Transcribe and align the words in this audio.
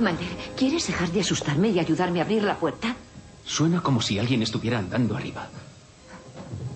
Mander, 0.00 0.28
¿quieres 0.56 0.86
dejar 0.86 1.10
de 1.10 1.20
asustarme 1.20 1.68
y 1.68 1.78
ayudarme 1.78 2.20
a 2.20 2.24
abrir 2.24 2.42
la 2.42 2.58
puerta? 2.58 2.96
Suena 3.44 3.82
como 3.82 4.00
si 4.00 4.18
alguien 4.18 4.42
estuviera 4.42 4.78
andando 4.78 5.16
arriba. 5.16 5.48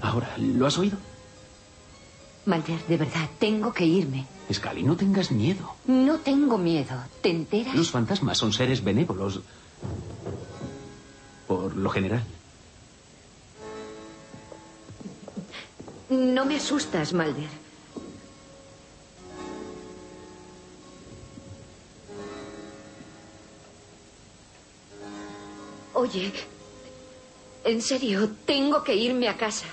Ahora, 0.01 0.35
¿lo 0.39 0.67
has 0.67 0.79
oído? 0.79 0.99
Malder, 2.47 2.85
de 2.87 2.97
verdad, 2.99 3.29
tengo 3.39 3.73
que 3.73 3.87
irme. 3.87 4.27
Scully, 4.53 4.83
no 4.83 4.97
tengas 4.97 5.31
miedo. 5.31 5.75
No 5.87 6.19
tengo 6.19 6.59
miedo. 6.59 6.95
¿Te 7.23 7.31
enteras? 7.31 7.75
Los 7.75 7.91
fantasmas 7.91 8.37
son 8.37 8.53
seres 8.53 8.85
benévolos. 8.85 9.41
Por 11.47 11.75
lo 11.75 11.89
general. 11.89 12.23
No 16.11 16.45
me 16.45 16.57
asustas, 16.57 17.15
Malder. 17.15 17.64
Oye, 26.05 26.31
en 27.65 27.81
serio, 27.81 28.29
tengo 28.45 28.85
que 28.85 28.95
irme 28.95 29.27
a 29.27 29.39
casa. 29.39 29.65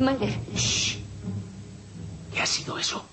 Malder. 0.00 0.32
Shh. 0.54 0.96
¿Qué 2.32 2.40
ha 2.40 2.46
sido 2.46 2.78
eso? 2.78 3.04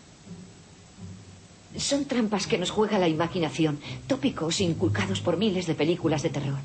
Son 1.76 2.06
trampas 2.06 2.48
que 2.48 2.58
nos 2.58 2.72
juega 2.72 2.98
la 2.98 3.10
imaginación, 3.10 3.82
tópicos 4.08 4.62
inculcados 4.62 5.20
por 5.20 5.36
miles 5.36 5.68
de 5.68 5.76
películas 5.76 6.24
de 6.24 6.30
terror. 6.30 6.60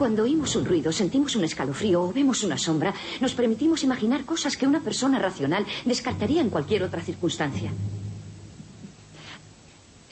Cuando 0.00 0.22
oímos 0.22 0.56
un 0.56 0.64
ruido, 0.64 0.92
sentimos 0.92 1.36
un 1.36 1.44
escalofrío 1.44 2.00
o 2.00 2.10
vemos 2.10 2.42
una 2.42 2.56
sombra, 2.56 2.94
nos 3.20 3.34
permitimos 3.34 3.84
imaginar 3.84 4.24
cosas 4.24 4.56
que 4.56 4.66
una 4.66 4.80
persona 4.80 5.18
racional 5.18 5.66
descartaría 5.84 6.40
en 6.40 6.48
cualquier 6.48 6.84
otra 6.84 7.02
circunstancia. 7.02 7.70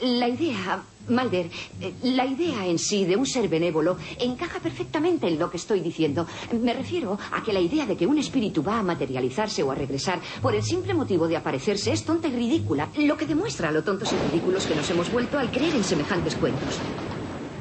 La 0.01 0.29
idea, 0.29 0.83
Malder, 1.07 1.49
eh, 1.81 1.93
la 2.03 2.27
idea 2.27 2.67
en 2.67 2.77
sí 2.77 3.03
de 3.03 3.15
un 3.15 3.25
ser 3.25 3.49
benévolo 3.49 3.97
encaja 4.19 4.59
perfectamente 4.59 5.27
en 5.27 5.39
lo 5.39 5.49
que 5.49 5.57
estoy 5.57 5.79
diciendo. 5.79 6.27
Me 6.61 6.75
refiero 6.75 7.17
a 7.31 7.41
que 7.41 7.51
la 7.51 7.59
idea 7.59 7.87
de 7.87 7.97
que 7.97 8.05
un 8.05 8.19
espíritu 8.19 8.61
va 8.61 8.77
a 8.77 8.83
materializarse 8.83 9.63
o 9.63 9.71
a 9.71 9.75
regresar 9.75 10.21
por 10.39 10.53
el 10.53 10.61
simple 10.61 10.93
motivo 10.93 11.27
de 11.27 11.37
aparecerse 11.37 11.91
es 11.91 12.05
tonta 12.05 12.27
y 12.27 12.35
ridícula, 12.35 12.89
lo 12.95 13.17
que 13.17 13.25
demuestra 13.25 13.71
lo 13.71 13.83
tontos 13.83 14.13
y 14.13 14.29
ridículos 14.29 14.67
que 14.67 14.75
nos 14.75 14.87
hemos 14.91 15.11
vuelto 15.11 15.39
al 15.39 15.49
creer 15.49 15.73
en 15.73 15.83
semejantes 15.83 16.35
cuentos. 16.35 16.77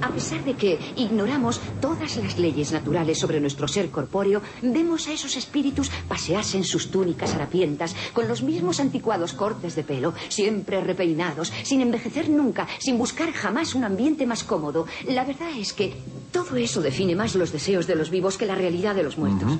A 0.00 0.10
pesar 0.10 0.44
de 0.44 0.54
que 0.54 0.78
ignoramos 0.96 1.60
todas 1.80 2.16
las 2.16 2.38
leyes 2.38 2.72
naturales 2.72 3.18
sobre 3.18 3.40
nuestro 3.40 3.66
ser 3.66 3.90
corpóreo, 3.90 4.42
vemos 4.62 5.08
a 5.08 5.12
esos 5.12 5.36
espíritus 5.36 5.90
pasearse 6.08 6.56
en 6.56 6.64
sus 6.64 6.90
túnicas 6.90 7.34
harapientas, 7.34 7.94
con 8.12 8.28
los 8.28 8.42
mismos 8.42 8.80
anticuados 8.80 9.32
cortes 9.32 9.74
de 9.74 9.84
pelo, 9.84 10.14
siempre 10.28 10.80
repeinados, 10.80 11.52
sin 11.64 11.80
envejecer 11.80 12.28
nunca, 12.30 12.66
sin 12.78 12.98
buscar 12.98 13.32
jamás 13.32 13.74
un 13.74 13.84
ambiente 13.84 14.26
más 14.26 14.44
cómodo. 14.44 14.86
La 15.08 15.24
verdad 15.24 15.50
es 15.56 15.72
que 15.72 15.94
todo 16.32 16.56
eso 16.56 16.80
define 16.80 17.16
más 17.16 17.34
los 17.34 17.52
deseos 17.52 17.86
de 17.86 17.96
los 17.96 18.10
vivos 18.10 18.36
que 18.36 18.46
la 18.46 18.54
realidad 18.54 18.94
de 18.94 19.02
los 19.02 19.18
muertos. 19.18 19.58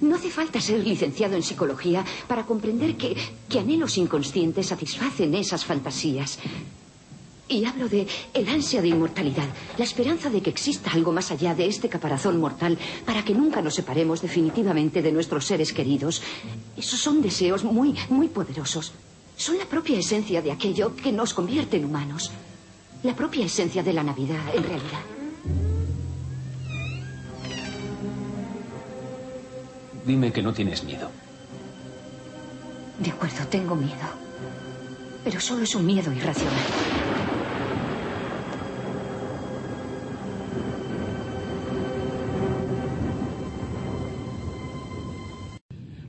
No 0.00 0.14
hace 0.14 0.30
falta 0.30 0.60
ser 0.60 0.86
licenciado 0.86 1.34
en 1.34 1.42
psicología 1.42 2.04
para 2.28 2.46
comprender 2.46 2.96
que, 2.96 3.16
que 3.48 3.58
anhelos 3.58 3.98
inconscientes 3.98 4.66
satisfacen 4.66 5.34
esas 5.34 5.64
fantasías. 5.64 6.38
Y 7.48 7.64
hablo 7.64 7.88
de 7.88 8.06
el 8.34 8.48
ansia 8.48 8.82
de 8.82 8.88
inmortalidad, 8.88 9.46
la 9.78 9.84
esperanza 9.84 10.28
de 10.28 10.42
que 10.42 10.50
exista 10.50 10.90
algo 10.92 11.12
más 11.12 11.30
allá 11.30 11.54
de 11.54 11.66
este 11.66 11.88
caparazón 11.88 12.38
mortal 12.38 12.76
para 13.06 13.24
que 13.24 13.34
nunca 13.34 13.62
nos 13.62 13.74
separemos 13.74 14.20
definitivamente 14.20 15.00
de 15.00 15.12
nuestros 15.12 15.46
seres 15.46 15.72
queridos. 15.72 16.20
Esos 16.76 17.00
son 17.00 17.22
deseos 17.22 17.64
muy, 17.64 17.94
muy 18.10 18.28
poderosos. 18.28 18.92
Son 19.36 19.56
la 19.56 19.64
propia 19.64 19.98
esencia 19.98 20.42
de 20.42 20.52
aquello 20.52 20.94
que 20.94 21.10
nos 21.10 21.32
convierte 21.32 21.78
en 21.78 21.86
humanos. 21.86 22.30
La 23.02 23.16
propia 23.16 23.46
esencia 23.46 23.82
de 23.82 23.92
la 23.94 24.02
Navidad, 24.02 24.42
en 24.54 24.64
realidad. 24.64 25.04
Dime 30.04 30.32
que 30.32 30.42
no 30.42 30.52
tienes 30.52 30.84
miedo. 30.84 31.10
De 32.98 33.10
acuerdo, 33.10 33.46
tengo 33.48 33.74
miedo. 33.76 34.08
Pero 35.22 35.40
solo 35.40 35.62
es 35.62 35.74
un 35.74 35.86
miedo 35.86 36.12
irracional. 36.12 36.97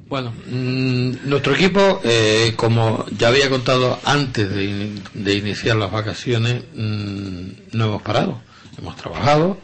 Bueno, 0.09 0.33
mm, 0.47 1.29
nuestro 1.29 1.53
equipo, 1.53 2.01
eh, 2.03 2.53
como 2.55 3.05
ya 3.15 3.27
había 3.27 3.49
contado 3.49 3.99
antes 4.05 4.49
de, 4.49 4.91
de 5.13 5.33
iniciar 5.35 5.75
las 5.75 5.91
vacaciones, 5.91 6.63
mm, 6.73 7.47
no 7.73 7.85
hemos 7.85 8.01
parado. 8.01 8.41
Hemos 8.79 8.95
trabajado, 8.95 9.59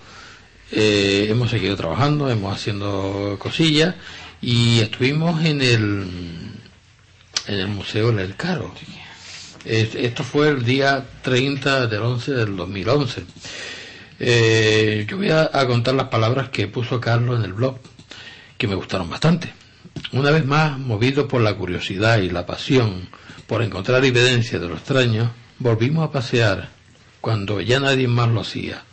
eh, 0.71 1.27
hemos 1.29 1.49
seguido 1.49 1.75
trabajando, 1.75 2.29
hemos 2.29 2.53
haciendo 2.55 3.37
cosillas 3.39 3.95
y 4.41 4.79
estuvimos 4.81 5.43
en 5.45 5.61
el 5.61 6.07
en 7.47 7.55
el 7.59 7.67
Museo 7.67 8.11
del 8.11 8.35
Caro. 8.35 8.73
Es- 9.63 9.95
Esto 9.95 10.23
fue 10.23 10.49
el 10.49 10.63
día 10.63 11.05
30 11.23 11.87
del 11.87 12.01
11 12.01 12.31
del 12.33 12.55
2011. 12.55 13.23
Eh, 14.19 15.05
yo 15.09 15.17
voy 15.17 15.29
a 15.31 15.49
contar 15.67 15.95
las 15.95 16.07
palabras 16.09 16.49
que 16.49 16.67
puso 16.67 16.99
Carlos 17.01 17.39
en 17.39 17.45
el 17.45 17.53
blog, 17.53 17.77
que 18.57 18.67
me 18.67 18.75
gustaron 18.75 19.09
bastante. 19.09 19.53
Una 20.11 20.31
vez 20.31 20.45
más, 20.45 20.77
movido 20.77 21.27
por 21.27 21.41
la 21.41 21.53
curiosidad 21.55 22.19
y 22.19 22.29
la 22.29 22.45
pasión 22.45 23.09
por 23.47 23.61
encontrar 23.61 24.03
evidencia 24.05 24.59
de 24.59 24.67
lo 24.67 24.75
extraño, 24.75 25.31
volvimos 25.59 26.07
a 26.07 26.11
pasear, 26.11 26.69
cuando 27.21 27.61
ya 27.61 27.79
nadie 27.79 28.07
más 28.07 28.29
lo 28.29 28.41
hacía, 28.41 28.83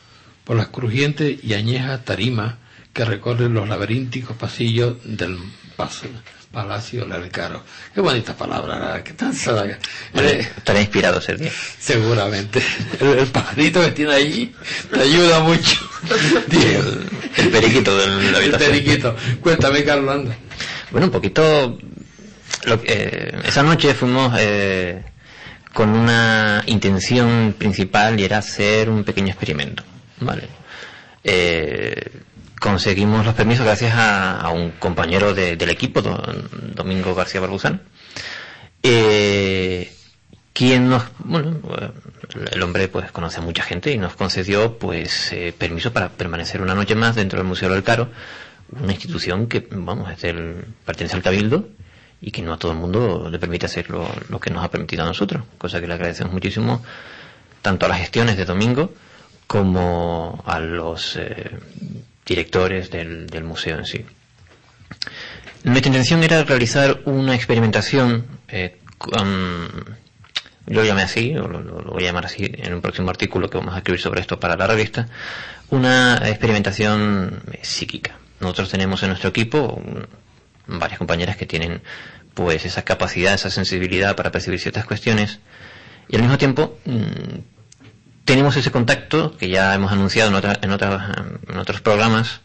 por 0.44 0.56
las 0.56 0.68
crujientes 0.68 1.38
y 1.42 1.54
añejas 1.54 2.04
tarimas 2.04 2.54
que 2.92 3.04
recorren 3.04 3.54
los 3.54 3.68
laberínticos 3.68 4.36
pasillos 4.36 4.96
del 5.04 5.38
pas- 5.76 6.02
Palacio 6.52 7.06
del 7.06 7.30
Caro. 7.30 7.64
Qué 7.94 8.02
bonita 8.02 8.36
palabra, 8.36 9.02
qué 9.02 9.14
tan 9.14 9.32
sana- 9.32 9.78
Eh, 10.14 10.46
Estaré 10.58 10.80
inspirado 10.82 11.18
día. 11.20 11.50
Seguramente. 11.78 12.62
El, 13.00 13.20
el 13.20 13.26
pajarito 13.28 13.80
que 13.80 13.92
tiene 13.92 14.12
ahí 14.12 14.54
te 14.92 15.00
ayuda 15.00 15.40
mucho. 15.40 15.78
El, 16.50 17.08
el 17.38 17.48
periquito 17.48 17.96
de 17.96 18.06
la 18.06 18.28
El 18.28 18.34
habitación. 18.34 18.70
periquito. 18.70 19.16
Cuéntame, 19.40 19.82
Carlos, 19.82 20.14
anda. 20.14 20.36
Bueno, 20.92 21.06
un 21.06 21.12
poquito. 21.12 21.76
lo 22.64 22.80
eh, 22.84 23.40
esa 23.44 23.62
noche 23.62 23.94
fuimos 23.94 24.34
eh, 24.38 25.02
con 25.72 25.88
una 25.90 26.62
intención 26.66 27.54
principal 27.58 28.20
y 28.20 28.24
era 28.24 28.38
hacer 28.38 28.88
un 28.88 29.02
pequeño 29.04 29.28
experimento. 29.28 29.82
¿Vale? 30.20 30.48
Eh, 31.24 32.10
conseguimos 32.60 33.24
los 33.24 33.34
permisos 33.34 33.64
gracias 33.64 33.92
a, 33.96 34.48
un 34.50 34.70
compañero 34.72 35.34
de- 35.34 35.56
del 35.56 35.70
equipo, 35.70 36.00
don 36.02 36.48
Domingo 36.74 37.14
García 37.14 37.40
Barbuzán, 37.40 37.82
eh, 38.84 39.92
quien 40.52 40.88
nos, 40.88 41.02
bueno, 41.18 41.58
el 42.52 42.62
hombre 42.62 42.86
pues 42.88 43.10
conoce 43.10 43.38
a 43.38 43.42
mucha 43.42 43.62
gente 43.64 43.90
y 43.92 43.98
nos 43.98 44.14
concedió 44.14 44.78
pues 44.78 45.34
permiso 45.58 45.92
para 45.92 46.10
permanecer 46.10 46.60
una 46.62 46.74
noche 46.74 46.94
más 46.94 47.16
dentro 47.16 47.38
del 47.38 47.46
Museo 47.48 47.68
del 47.70 47.82
Caro, 47.82 48.10
una 48.80 48.92
institución 48.92 49.46
que, 49.46 49.66
vamos, 49.70 50.10
es 50.10 50.20
del, 50.22 50.64
pertenece 50.84 51.16
al 51.16 51.22
Cabildo 51.22 51.68
y 52.20 52.30
que 52.30 52.40
no 52.40 52.52
a 52.52 52.58
todo 52.58 52.72
el 52.72 52.78
mundo 52.78 53.28
le 53.30 53.38
permite 53.38 53.66
hacer 53.66 53.90
lo, 53.90 54.06
que 54.40 54.50
nos 54.50 54.64
ha 54.64 54.70
permitido 54.70 55.02
a 55.02 55.06
nosotros, 55.06 55.42
cosa 55.58 55.80
que 55.80 55.86
le 55.86 55.94
agradecemos 55.94 56.32
muchísimo 56.32 56.82
tanto 57.60 57.86
a 57.86 57.88
las 57.88 57.98
gestiones 57.98 58.36
de 58.36 58.44
Domingo 58.44 58.92
como 59.46 60.42
a 60.46 60.58
los 60.60 61.16
eh, 61.16 61.50
directores 62.24 62.90
del, 62.90 63.44
museo 63.44 63.78
en 63.78 63.86
sí. 63.86 64.04
Nuestra 65.64 65.88
intención 65.88 66.22
era 66.22 66.42
realizar 66.44 67.02
una 67.04 67.34
experimentación, 67.34 68.24
eh, 68.48 68.78
yo 70.66 70.80
lo 70.80 70.84
llamé 70.84 71.02
así, 71.02 71.36
o 71.36 71.48
lo 71.48 71.92
voy 71.92 72.04
a 72.04 72.06
llamar 72.06 72.26
así 72.26 72.50
en 72.54 72.72
un 72.74 72.80
próximo 72.80 73.10
artículo 73.10 73.50
que 73.50 73.58
vamos 73.58 73.74
a 73.74 73.78
escribir 73.78 74.00
sobre 74.00 74.20
esto 74.20 74.38
para 74.38 74.56
la 74.56 74.66
revista, 74.66 75.08
una 75.70 76.20
experimentación 76.28 77.42
eh, 77.52 77.60
psíquica. 77.62 78.21
Nosotros 78.42 78.68
tenemos 78.70 79.02
en 79.02 79.08
nuestro 79.08 79.30
equipo 79.30 79.80
varias 80.66 80.98
compañeras 80.98 81.36
que 81.36 81.46
tienen 81.46 81.80
pues 82.34 82.64
esa 82.66 82.82
capacidad, 82.82 83.34
esa 83.34 83.50
sensibilidad 83.50 84.14
para 84.16 84.30
percibir 84.30 84.60
ciertas 84.60 84.84
cuestiones 84.84 85.38
y 86.08 86.16
al 86.16 86.22
mismo 86.22 86.38
tiempo 86.38 86.78
mm, 86.84 87.38
tenemos 88.24 88.56
ese 88.56 88.70
contacto 88.70 89.36
que 89.36 89.48
ya 89.48 89.74
hemos 89.74 89.92
anunciado 89.92 90.30
en, 90.30 90.36
otra- 90.36 90.58
en, 90.62 90.70
otras- 90.70 91.16
en 91.48 91.56
otros 91.56 91.80
programas 91.80 92.40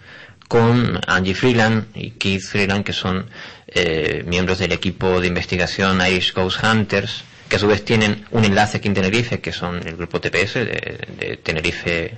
con 0.47 0.99
Angie 1.07 1.35
Freeland 1.35 1.87
y 1.93 2.11
Keith 2.11 2.41
Freeland, 2.41 2.83
que 2.85 2.93
son 2.93 3.29
eh, 3.67 4.23
miembros 4.25 4.59
del 4.59 4.71
equipo 4.71 5.19
de 5.19 5.27
investigación 5.27 5.99
Irish 6.01 6.33
Ghost 6.33 6.63
Hunters, 6.63 7.23
que 7.49 7.57
a 7.57 7.59
su 7.59 7.67
vez 7.67 7.83
tienen 7.83 8.25
un 8.31 8.45
enlace 8.45 8.77
aquí 8.77 8.87
en 8.87 8.93
Tenerife, 8.93 9.39
que 9.41 9.51
son 9.51 9.85
el 9.87 9.95
grupo 9.97 10.19
TPS 10.21 10.53
de 10.55 11.39
Tenerife 11.43 12.17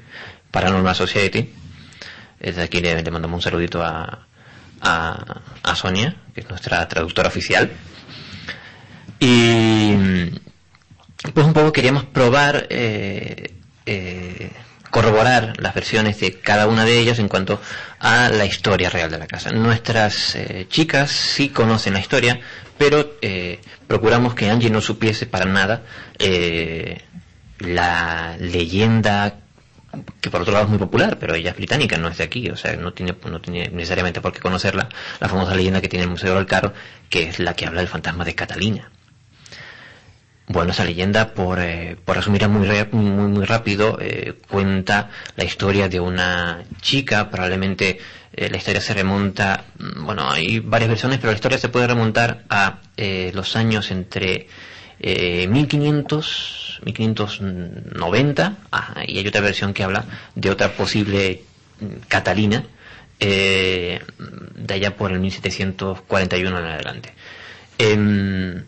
Paranormal 0.52 0.96
Society. 0.96 1.54
Desde 2.40 2.62
aquí 2.64 2.80
le, 2.80 3.02
mandamos 3.12 3.38
un 3.38 3.42
saludito 3.42 3.84
a, 3.84 4.28
a, 4.82 5.42
a 5.64 5.76
Sonia, 5.76 6.16
que 6.34 6.42
es 6.42 6.50
nuestra 6.50 6.88
traductora 6.88 7.28
oficial. 7.30 7.70
Y 9.20 9.94
pues 11.34 11.46
un 11.46 11.54
poco 11.54 11.72
queríamos 11.72 12.06
probar, 12.06 12.68
eh, 12.70 13.54
eh, 13.86 14.52
corroborar 14.90 15.54
las 15.62 15.76
versiones 15.76 16.20
de 16.20 16.40
cada 16.40 16.68
una 16.68 16.86
de 16.86 16.98
ellas 16.98 17.20
en 17.20 17.28
cuanto 17.28 17.62
a 18.00 18.30
la 18.30 18.46
historia 18.46 18.90
real 18.90 19.12
de 19.12 19.20
la 19.20 19.28
casa. 19.28 19.52
Nuestras 19.52 20.36
eh, 20.36 20.66
chicas 20.70 21.12
sí 21.12 21.50
conocen 21.50 21.94
la 21.94 22.00
historia, 22.00 22.40
pero 22.78 23.18
procuramos 23.88 24.34
que 24.34 24.50
Angie 24.50 24.70
no 24.70 24.80
supiese 24.80 25.26
para 25.26 25.46
nada 25.46 25.84
la 27.60 28.38
leyenda 28.40 29.36
que 30.22 30.30
por 30.30 30.42
otro 30.42 30.54
lado 30.54 30.66
es 30.66 30.70
muy 30.70 30.80
popular, 30.80 31.18
pero 31.20 31.36
ella 31.36 31.52
es 31.52 31.56
británica, 31.56 31.98
no 31.98 32.08
es 32.08 32.18
de 32.18 32.24
aquí, 32.24 32.50
o 32.50 32.56
sea, 32.56 32.76
no 32.76 32.94
tiene, 32.94 33.16
no 33.30 33.42
tiene 33.42 33.70
necesariamente 33.70 34.22
por 34.22 34.34
qué 34.34 34.40
conocerla, 34.40 34.90
la 35.20 35.30
famosa 35.30 35.56
leyenda 35.56 35.82
que 35.82 35.88
tiene 35.88 36.04
el 36.04 36.12
Museo 36.12 36.36
del 36.36 36.46
Carro, 36.46 36.74
que 37.10 37.24
es 37.30 37.40
la 37.40 37.54
que 37.54 37.66
habla 37.66 37.82
del 37.82 37.90
fantasma 37.90 38.26
de 38.26 38.36
Catalina. 38.36 38.92
Bueno, 40.52 40.72
esa 40.72 40.84
leyenda, 40.84 41.36
por, 41.36 41.60
eh, 41.60 41.96
por 42.04 42.16
resumir 42.16 42.48
muy, 42.50 42.68
muy, 42.92 43.28
muy 43.28 43.46
rápido, 43.46 44.00
eh, 44.02 44.34
cuenta 44.48 45.12
la 45.36 45.44
historia 45.44 45.88
de 45.90 46.00
una 46.00 46.64
chica, 46.82 47.30
probablemente 47.30 48.00
eh, 48.34 48.50
la 48.50 48.58
historia 48.58 48.82
se 48.82 48.96
remonta, 48.96 49.66
mm, 49.78 50.06
bueno, 50.06 50.28
hay 50.28 50.60
varias 50.60 50.90
versiones, 50.90 51.20
pero 51.20 51.32
la 51.32 51.36
historia 51.36 51.60
se 51.60 51.70
puede 51.70 51.86
remontar 51.86 52.46
a 52.50 52.80
los 53.32 53.56
años 53.56 53.92
entre 53.92 54.48
1500 55.00 56.59
1590, 56.84 58.58
y 59.08 59.18
hay 59.20 59.28
otra 59.28 59.42
versión 59.42 59.74
que 59.74 59.84
habla 59.84 60.06
de 60.36 60.50
otra 60.50 60.74
posible 60.74 61.44
mm, 61.80 61.86
Catalina, 62.08 62.64
eh, 63.20 64.00
de 64.56 64.74
allá 64.74 64.96
por 64.96 65.12
el 65.12 65.20
1741 65.20 66.60
en 66.60 66.66
adelante. 66.66 67.14
Em, 67.78 68.64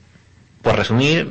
por 0.62 0.75
resumir, 0.78 1.28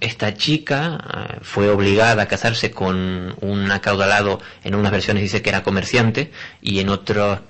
esta 0.00 0.34
chica 0.34 0.98
eh, 0.98 1.38
fue 1.42 1.68
obligada 1.70 2.22
a 2.22 2.26
casarse 2.26 2.70
con 2.70 3.36
un 3.40 3.70
acaudalado, 3.70 4.40
en 4.64 4.74
unas 4.74 4.92
versiones 4.92 5.22
dice 5.22 5.42
que 5.42 5.50
era 5.50 5.62
comerciante 5.62 6.32
y 6.60 6.80
en 6.80 6.88
otras 6.88 7.40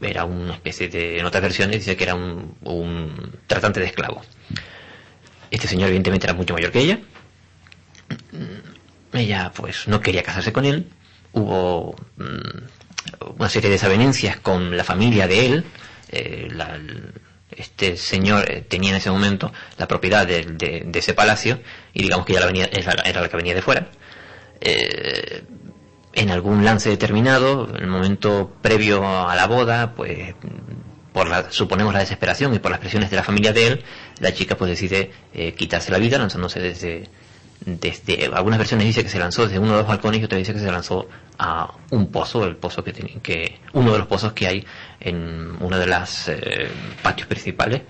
era 0.00 0.24
una 0.24 0.52
especie 0.52 0.88
de, 0.88 1.18
en 1.18 1.24
otras 1.24 1.42
versiones 1.42 1.78
dice 1.78 1.96
que 1.96 2.04
era 2.04 2.14
un, 2.14 2.54
un 2.62 3.32
tratante 3.46 3.80
de 3.80 3.86
esclavos. 3.86 4.26
Este 5.50 5.68
señor 5.68 5.88
evidentemente 5.88 6.26
era 6.26 6.34
mucho 6.34 6.54
mayor 6.54 6.70
que 6.70 6.80
ella 6.80 7.00
ella 9.12 9.52
pues 9.54 9.88
no 9.88 10.00
quería 10.00 10.22
casarse 10.22 10.52
con 10.52 10.64
él, 10.64 10.88
hubo 11.32 11.94
mm, 12.16 13.36
una 13.38 13.48
serie 13.48 13.68
de 13.68 13.74
desavenencias 13.74 14.36
con 14.38 14.76
la 14.76 14.84
familia 14.84 15.26
de 15.26 15.46
él, 15.46 15.64
eh, 16.10 16.48
este 17.50 17.96
señor 17.96 18.50
eh, 18.50 18.64
tenía 18.66 18.90
en 18.90 18.96
ese 18.96 19.10
momento 19.10 19.52
la 19.78 19.88
propiedad 19.88 20.26
de, 20.26 20.88
ese 20.94 21.14
palacio 21.14 21.60
y 21.92 22.02
digamos 22.02 22.26
que 22.26 22.34
ya 22.34 22.40
la 22.40 22.46
venía, 22.46 22.66
era 22.72 23.20
la 23.20 23.28
que 23.28 23.36
venía 23.36 23.54
de 23.54 23.62
fuera. 23.62 23.88
Eh, 24.60 25.44
en 26.12 26.30
algún 26.30 26.64
lance 26.64 26.88
determinado, 26.88 27.68
en 27.76 27.84
el 27.84 27.88
momento 27.88 28.56
previo 28.62 29.28
a 29.28 29.36
la 29.36 29.46
boda, 29.46 29.94
pues 29.94 30.34
por 31.12 31.28
la, 31.28 31.50
suponemos 31.50 31.92
la 31.92 32.00
desesperación 32.00 32.54
y 32.54 32.58
por 32.58 32.70
las 32.70 32.80
presiones 32.80 33.10
de 33.10 33.16
la 33.16 33.22
familia 33.22 33.52
de 33.52 33.66
él, 33.66 33.84
la 34.20 34.32
chica 34.32 34.56
pues 34.56 34.70
decide 34.70 35.10
quitarse 35.56 35.92
la 35.92 35.98
vida 35.98 36.16
lanzándose 36.16 36.58
desde, 36.60 37.10
desde 37.64 38.26
algunas 38.26 38.58
versiones 38.58 38.86
dice 38.86 39.02
que 39.02 39.08
se 39.08 39.18
lanzó 39.18 39.44
desde 39.44 39.58
uno 39.58 39.72
de 39.72 39.78
los 39.78 39.86
balcones 39.86 40.20
y 40.20 40.24
otra 40.24 40.38
dice 40.38 40.52
que 40.52 40.60
se 40.60 40.70
lanzó 40.70 41.08
a 41.38 41.72
un 41.90 42.10
pozo, 42.10 42.44
el 42.44 42.56
pozo 42.56 42.84
que, 42.84 42.92
que 43.22 43.58
uno 43.72 43.92
de 43.92 43.98
los 43.98 44.06
pozos 44.06 44.32
que 44.32 44.46
hay 44.46 44.66
en 45.00 45.56
uno 45.60 45.78
de 45.78 45.86
los 45.86 46.28
eh, 46.28 46.68
patios 47.02 47.28
principales, 47.28 47.82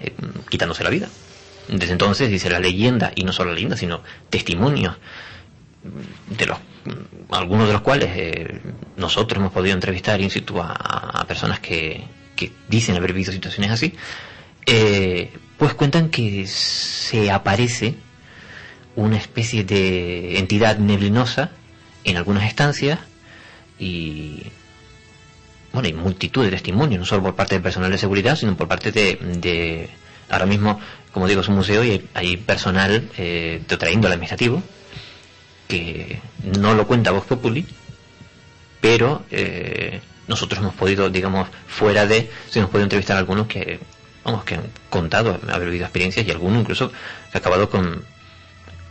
eh, 0.00 0.12
quitándose 0.48 0.84
la 0.84 0.90
vida. 0.90 1.08
Desde 1.68 1.92
entonces 1.92 2.28
dice 2.28 2.50
la 2.50 2.60
leyenda, 2.60 3.12
y 3.14 3.24
no 3.24 3.32
solo 3.32 3.50
la 3.50 3.54
leyenda, 3.54 3.76
sino 3.76 4.02
testimonios 4.28 4.96
de 6.28 6.46
los 6.46 6.58
algunos 7.30 7.66
de 7.66 7.72
los 7.72 7.82
cuales 7.82 8.10
eh, 8.14 8.60
nosotros 8.96 9.38
hemos 9.38 9.52
podido 9.52 9.74
entrevistar 9.74 10.20
in 10.20 10.30
situ 10.30 10.60
a, 10.60 11.24
personas 11.26 11.60
que, 11.60 12.04
que, 12.36 12.52
dicen 12.68 12.96
haber 12.96 13.14
vivido 13.14 13.32
situaciones 13.32 13.70
así, 13.70 13.94
pues 15.58 15.74
cuentan 15.74 16.10
que 16.10 16.46
se 16.46 17.30
aparece 17.30 17.96
una 18.96 19.16
especie 19.16 19.64
de 19.64 20.38
entidad 20.38 20.78
neblinosa 20.78 21.50
en 22.04 22.16
algunas 22.16 22.44
estancias 22.44 22.98
y 23.78 24.44
bueno, 25.72 25.88
hay 25.88 25.92
multitud 25.92 26.44
de 26.44 26.50
testimonios, 26.50 27.00
no 27.00 27.06
solo 27.06 27.22
por 27.24 27.34
parte 27.34 27.56
del 27.56 27.62
personal 27.62 27.90
de 27.90 27.98
seguridad, 27.98 28.36
sino 28.36 28.56
por 28.56 28.68
parte 28.68 28.92
de, 28.92 29.88
ahora 30.30 30.46
mismo, 30.46 30.80
como 31.12 31.26
digo, 31.26 31.40
es 31.40 31.48
un 31.48 31.56
museo 31.56 31.84
y 31.84 32.08
hay, 32.14 32.36
personal 32.36 33.10
eh, 33.18 33.60
de 33.66 33.74
otra 33.74 33.88
administrativo 33.88 34.62
que 35.66 36.20
no 36.58 36.74
lo 36.74 36.86
cuenta 36.86 37.10
Vox 37.10 37.26
Populi, 37.26 37.66
pero 38.80 39.24
eh, 39.30 40.00
nosotros 40.28 40.60
hemos 40.60 40.74
podido, 40.74 41.10
digamos, 41.10 41.48
fuera 41.66 42.06
de, 42.06 42.30
se 42.48 42.60
hemos 42.60 42.70
podido 42.70 42.84
entrevistar 42.84 43.16
algunos 43.16 43.46
que, 43.46 43.80
vamos, 44.24 44.44
que 44.44 44.54
han 44.54 44.64
contado 44.90 45.40
haber 45.48 45.66
vivido 45.66 45.86
experiencias 45.86 46.26
y 46.26 46.30
algunos 46.30 46.60
incluso 46.60 46.90
que 46.90 46.96
ha 47.34 47.38
acabado 47.38 47.68
con, 47.68 48.04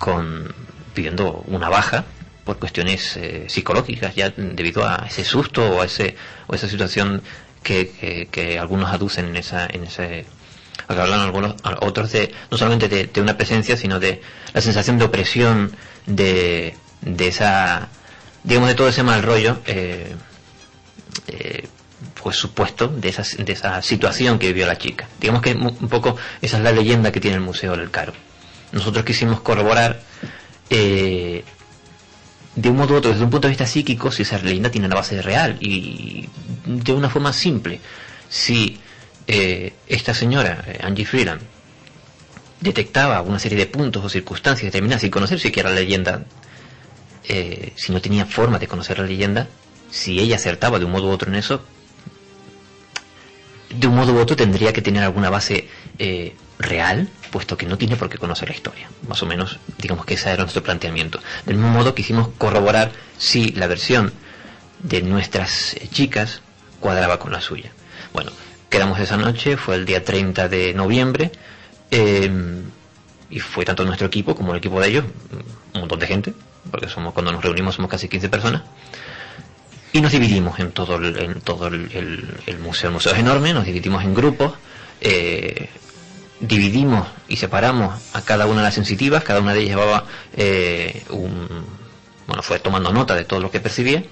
con 0.04 0.54
pidiendo 0.94 1.46
una 1.48 1.70
baja 1.70 2.04
por 2.44 2.60
cuestiones 2.60 3.16
eh, 3.16 3.46
psicológicas 3.48 4.14
ya 4.14 4.32
debido 4.36 4.86
a 4.86 5.06
ese 5.08 5.24
susto 5.24 5.64
o 5.64 5.82
a 5.82 5.86
ese 5.86 6.18
o 6.48 6.56
esa 6.56 6.68
situación 6.68 7.22
que, 7.64 8.60
algunos 8.60 8.92
aducen 8.92 9.28
en 9.28 9.38
esa 9.38 9.66
en 9.66 9.86
ese 9.86 10.26
hablan 10.90 11.22
algunos 11.22 11.56
otros 11.80 12.12
de 12.12 12.34
no 12.52 12.58
solamente 12.58 12.90
de, 12.90 13.22
una 13.22 13.38
presencia 13.38 13.78
sino 13.78 13.98
de 14.02 14.22
la 14.54 14.60
sensación 14.60 14.98
de 14.98 15.06
opresión 15.06 15.74
de, 16.06 16.76
de 17.00 17.28
esa 17.30 17.88
digamos 18.44 18.68
de 18.68 18.76
todo 18.76 18.90
ese 18.90 19.04
mal 19.04 19.24
rollo 19.24 19.62
eh, 19.66 20.14
eh, 21.30 21.66
pues 22.22 22.36
supuesto 22.36 22.90
de 22.90 23.08
esa, 23.08 23.24
de 23.42 23.54
esa 23.54 23.82
situación 23.82 24.38
que 24.38 24.48
vivió 24.48 24.66
la 24.66 24.78
chica. 24.78 25.08
Digamos 25.20 25.42
que 25.42 25.54
un 25.54 25.90
poco 25.90 26.18
esa 26.42 26.58
es 26.58 26.64
la 26.64 26.72
leyenda 26.72 27.12
que 27.12 27.20
tiene 27.22 27.36
el 27.36 27.44
museo 27.44 27.76
del 27.78 27.92
Caro 27.92 28.14
nosotros 28.74 29.06
quisimos 29.06 29.40
corroborar 29.42 30.02
eh, 30.70 31.44
de 32.56 32.70
un 32.70 32.76
modo 32.76 32.96
u 32.96 32.98
otro, 32.98 33.12
desde 33.12 33.24
un 33.24 33.30
punto 33.30 33.48
de 33.48 33.52
vista 33.52 33.66
psíquico, 33.66 34.12
si 34.12 34.24
esa 34.24 34.38
leyenda 34.40 34.70
tiene 34.70 34.88
una 34.88 34.96
base 34.96 35.22
real 35.22 35.58
y 35.62 36.28
de 36.66 36.94
una 36.94 37.10
forma 37.10 37.32
simple. 37.32 37.80
Si 38.30 38.80
eh, 39.28 39.74
esta 39.88 40.14
señora, 40.14 40.64
eh, 40.68 40.80
Angie 40.84 41.06
Freeland, 41.06 41.42
detectaba 42.60 43.22
una 43.22 43.40
serie 43.40 43.58
de 43.58 43.68
puntos 43.68 44.04
o 44.04 44.10
circunstancias 44.10 44.66
determinadas 44.66 45.02
sin 45.02 45.12
conocer 45.12 45.40
siquiera 45.40 45.70
la 45.70 45.76
leyenda, 45.76 46.26
si 47.24 47.92
no 47.94 48.02
tenía 48.02 48.26
forma 48.26 48.60
de 48.60 48.68
conocer 48.68 49.00
la 49.00 49.06
leyenda, 49.06 49.48
si 49.90 50.20
ella 50.20 50.36
acertaba 50.36 50.78
de 50.78 50.86
un 50.86 50.92
modo 50.92 51.08
u 51.08 51.12
otro 51.12 51.30
en 51.30 51.36
eso, 51.36 51.64
de 53.70 53.88
un 53.88 53.96
modo 53.96 54.14
u 54.14 54.18
otro 54.18 54.36
tendría 54.36 54.74
que 54.74 54.82
tener 54.82 55.04
alguna 55.04 55.30
base 55.30 55.68
real, 56.60 57.10
puesto 57.32 57.58
que 57.58 57.66
no 57.66 57.78
tiene 57.78 57.96
por 57.96 58.10
qué 58.10 58.18
conocer 58.18 58.50
la 58.50 58.56
historia. 58.56 58.90
Más 59.08 59.22
o 59.24 59.26
menos, 59.26 59.60
digamos 59.78 60.06
que 60.06 60.16
ese 60.16 60.32
era 60.32 60.44
nuestro 60.44 60.64
planteamiento. 60.64 61.20
Del 61.46 61.58
mismo 61.58 61.72
modo 61.72 61.96
quisimos 61.96 62.30
corroborar 62.38 62.92
si 63.18 63.52
la 63.52 63.68
versión 63.68 64.14
de 64.82 65.02
nuestras 65.02 65.76
chicas 65.92 66.42
cuadraba 66.80 67.20
con 67.20 67.32
la 67.32 67.42
suya. 67.42 67.72
Bueno, 68.14 68.32
quedamos 68.70 69.00
esa 69.00 69.18
noche, 69.18 69.58
fue 69.58 69.76
el 69.76 69.86
día 69.86 70.04
30 70.04 70.50
de 70.50 70.74
noviembre, 70.74 71.32
em, 71.90 72.64
y 73.30 73.40
fue 73.40 73.66
tanto 73.66 73.86
nuestro 73.86 74.08
equipo 74.08 74.36
como 74.36 74.52
el 74.52 74.58
equipo 74.58 74.80
de 74.82 74.90
ellos, 74.90 75.06
un 75.74 75.80
montón 75.80 76.00
de 76.00 76.08
gente, 76.08 76.34
porque 76.70 76.90
somos 76.90 77.14
cuando 77.14 77.32
nos 77.32 77.44
reunimos 77.44 77.76
somos 77.76 77.90
casi 77.90 78.08
15 78.08 78.30
personas, 78.30 78.64
y 79.94 80.02
nos 80.02 80.12
dividimos 80.12 80.60
en 80.60 80.72
todo 80.72 80.96
el, 80.98 81.18
en 81.18 81.42
todo 81.42 81.68
el, 81.68 81.90
el 82.46 82.60
museo. 82.60 82.90
El 82.90 82.94
museo 82.94 83.14
es 83.14 83.20
enorme, 83.20 83.54
nos 83.54 83.66
dividimos 83.66 84.04
en 84.04 84.14
grupos, 84.14 84.54
eh, 85.00 85.70
dividimos 86.48 87.08
y 87.30 87.38
separamos 87.38 88.02
a 88.14 88.22
cada 88.22 88.46
una 88.46 88.58
de 88.58 88.64
las 88.64 88.74
sensitivas, 88.74 89.24
cada 89.24 89.40
una 89.40 89.54
de 89.54 89.62
ellas 89.62 89.78
llevaba 89.78 90.06
eh, 90.36 91.04
un, 91.10 91.48
bueno, 92.28 92.44
fue 92.44 92.60
tomando 92.60 92.92
nota 92.92 93.16
de 93.16 93.24
todo 93.24 93.40
lo 93.40 93.50
que 93.50 93.62
percibía, 93.62 94.04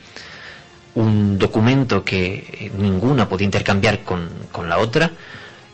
un 0.95 1.37
documento 1.37 2.03
que 2.03 2.71
ninguna 2.77 3.27
podía 3.27 3.45
intercambiar 3.45 4.03
con, 4.03 4.29
con 4.51 4.69
la 4.69 4.77
otra 4.77 5.11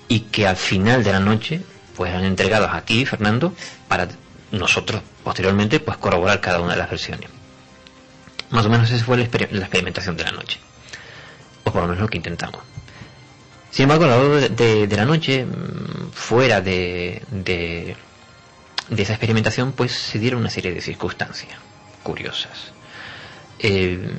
y 0.07 0.21
que 0.21 0.47
al 0.47 0.57
final 0.57 1.03
de 1.03 1.11
la 1.11 1.19
noche 1.19 1.61
pues 1.95 2.11
eran 2.11 2.25
entregados 2.25 2.71
a 2.71 2.81
ti, 2.81 3.05
Fernando, 3.05 3.53
para 3.87 4.07
nosotros 4.51 5.01
posteriormente 5.23 5.79
pues 5.79 5.97
corroborar 5.97 6.41
cada 6.41 6.59
una 6.59 6.73
de 6.73 6.79
las 6.79 6.89
versiones. 6.89 7.29
Más 8.49 8.65
o 8.65 8.69
menos 8.69 8.89
esa 8.89 9.03
fue 9.03 9.17
la 9.17 9.23
experimentación 9.23 10.17
de 10.17 10.23
la 10.23 10.31
noche, 10.31 10.59
o 11.65 11.71
por 11.71 11.81
lo 11.81 11.87
menos 11.89 12.01
lo 12.01 12.07
que 12.07 12.17
intentamos. 12.17 12.61
Sin 13.71 13.83
embargo, 13.83 14.05
a 14.05 14.07
lo 14.07 14.38
largo 14.38 14.55
de, 14.55 14.88
la 14.95 15.05
noche, 15.05 15.45
mm, 15.45 16.12
fuera 16.12 16.62
de, 16.62 17.21
de, 17.31 17.95
esa 18.97 19.13
experimentación, 19.13 19.74
pues 19.74 19.91
se 19.91 20.19
dieron 20.19 20.41
una 20.41 20.50
serie 20.50 20.74
de 20.74 20.81
circunstancias 20.81 21.57
curiosas. 22.03 22.71
Eh, 23.59 24.09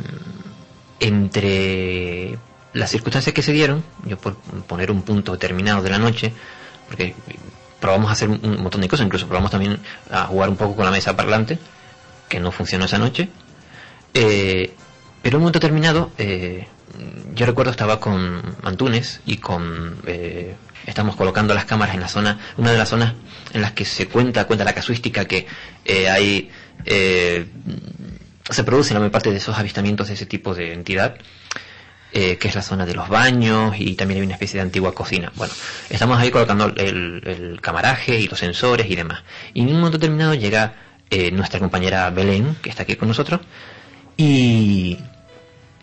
entre 1.00 2.38
las 2.72 2.90
circunstancias 2.90 3.34
que 3.34 3.42
se 3.42 3.52
dieron, 3.52 3.82
yo 4.04 4.18
por 4.18 4.36
poner 4.36 4.90
un 4.90 5.02
punto 5.02 5.32
determinado 5.32 5.82
de 5.82 5.90
la 5.90 5.98
noche, 5.98 6.32
porque 6.88 7.14
probamos 7.80 8.10
a 8.10 8.12
hacer 8.12 8.28
un 8.28 8.62
montón 8.62 8.80
de 8.80 8.88
cosas, 8.88 9.06
incluso 9.06 9.26
probamos 9.26 9.50
también 9.50 9.78
a 10.10 10.24
jugar 10.26 10.48
un 10.48 10.56
poco 10.56 10.76
con 10.76 10.84
la 10.84 10.90
mesa 10.90 11.16
parlante, 11.16 11.58
que 12.28 12.40
no 12.40 12.50
funcionó 12.52 12.84
esa 12.84 12.98
noche. 12.98 13.28
Eh, 14.14 14.74
pero 15.22 15.38
un 15.38 15.42
momento 15.44 15.58
determinado, 15.58 16.10
eh, 16.18 16.66
yo 17.34 17.46
recuerdo 17.46 17.70
estaba 17.70 18.00
con 18.00 18.42
Antunes 18.62 19.20
y 19.26 19.36
con 19.36 19.96
eh, 20.06 20.54
estamos 20.88 21.16
colocando 21.16 21.54
las 21.54 21.66
cámaras 21.66 21.94
en 21.94 22.00
la 22.00 22.08
zona, 22.08 22.38
una 22.56 22.72
de 22.72 22.78
las 22.78 22.88
zonas 22.88 23.14
en 23.52 23.60
las 23.60 23.72
que 23.72 23.84
se 23.84 24.08
cuenta, 24.08 24.46
cuenta 24.46 24.64
la 24.64 24.72
casuística 24.72 25.24
que 25.26 25.46
eh, 25.84 26.08
hay 26.08 26.50
eh, 26.84 27.46
se 28.48 28.64
produce 28.64 28.94
la 28.94 29.00
mayor 29.00 29.12
parte 29.12 29.30
de 29.30 29.36
esos 29.36 29.58
avistamientos 29.58 30.08
de 30.08 30.14
ese 30.14 30.26
tipo 30.26 30.54
de 30.54 30.72
entidad. 30.72 31.16
Eh, 32.10 32.38
que 32.38 32.48
es 32.48 32.54
la 32.54 32.62
zona 32.62 32.86
de 32.86 32.94
los 32.94 33.10
baños 33.10 33.74
y 33.78 33.94
también 33.94 34.20
hay 34.20 34.24
una 34.24 34.32
especie 34.32 34.56
de 34.56 34.62
antigua 34.62 34.94
cocina. 34.94 35.30
Bueno, 35.36 35.52
estamos 35.90 36.18
ahí 36.18 36.30
colocando 36.30 36.72
el, 36.74 37.58
camaraje 37.60 38.18
y 38.18 38.26
los 38.28 38.38
sensores 38.38 38.90
y 38.90 38.96
demás. 38.96 39.24
Y 39.52 39.60
en 39.60 39.68
un 39.68 39.74
momento 39.74 39.98
determinado 39.98 40.32
llega 40.32 40.74
nuestra 41.32 41.60
compañera 41.60 42.08
Belén, 42.08 42.56
que 42.62 42.70
está 42.70 42.84
aquí 42.84 42.96
con 42.96 43.08
nosotros, 43.08 43.42
y 44.16 44.96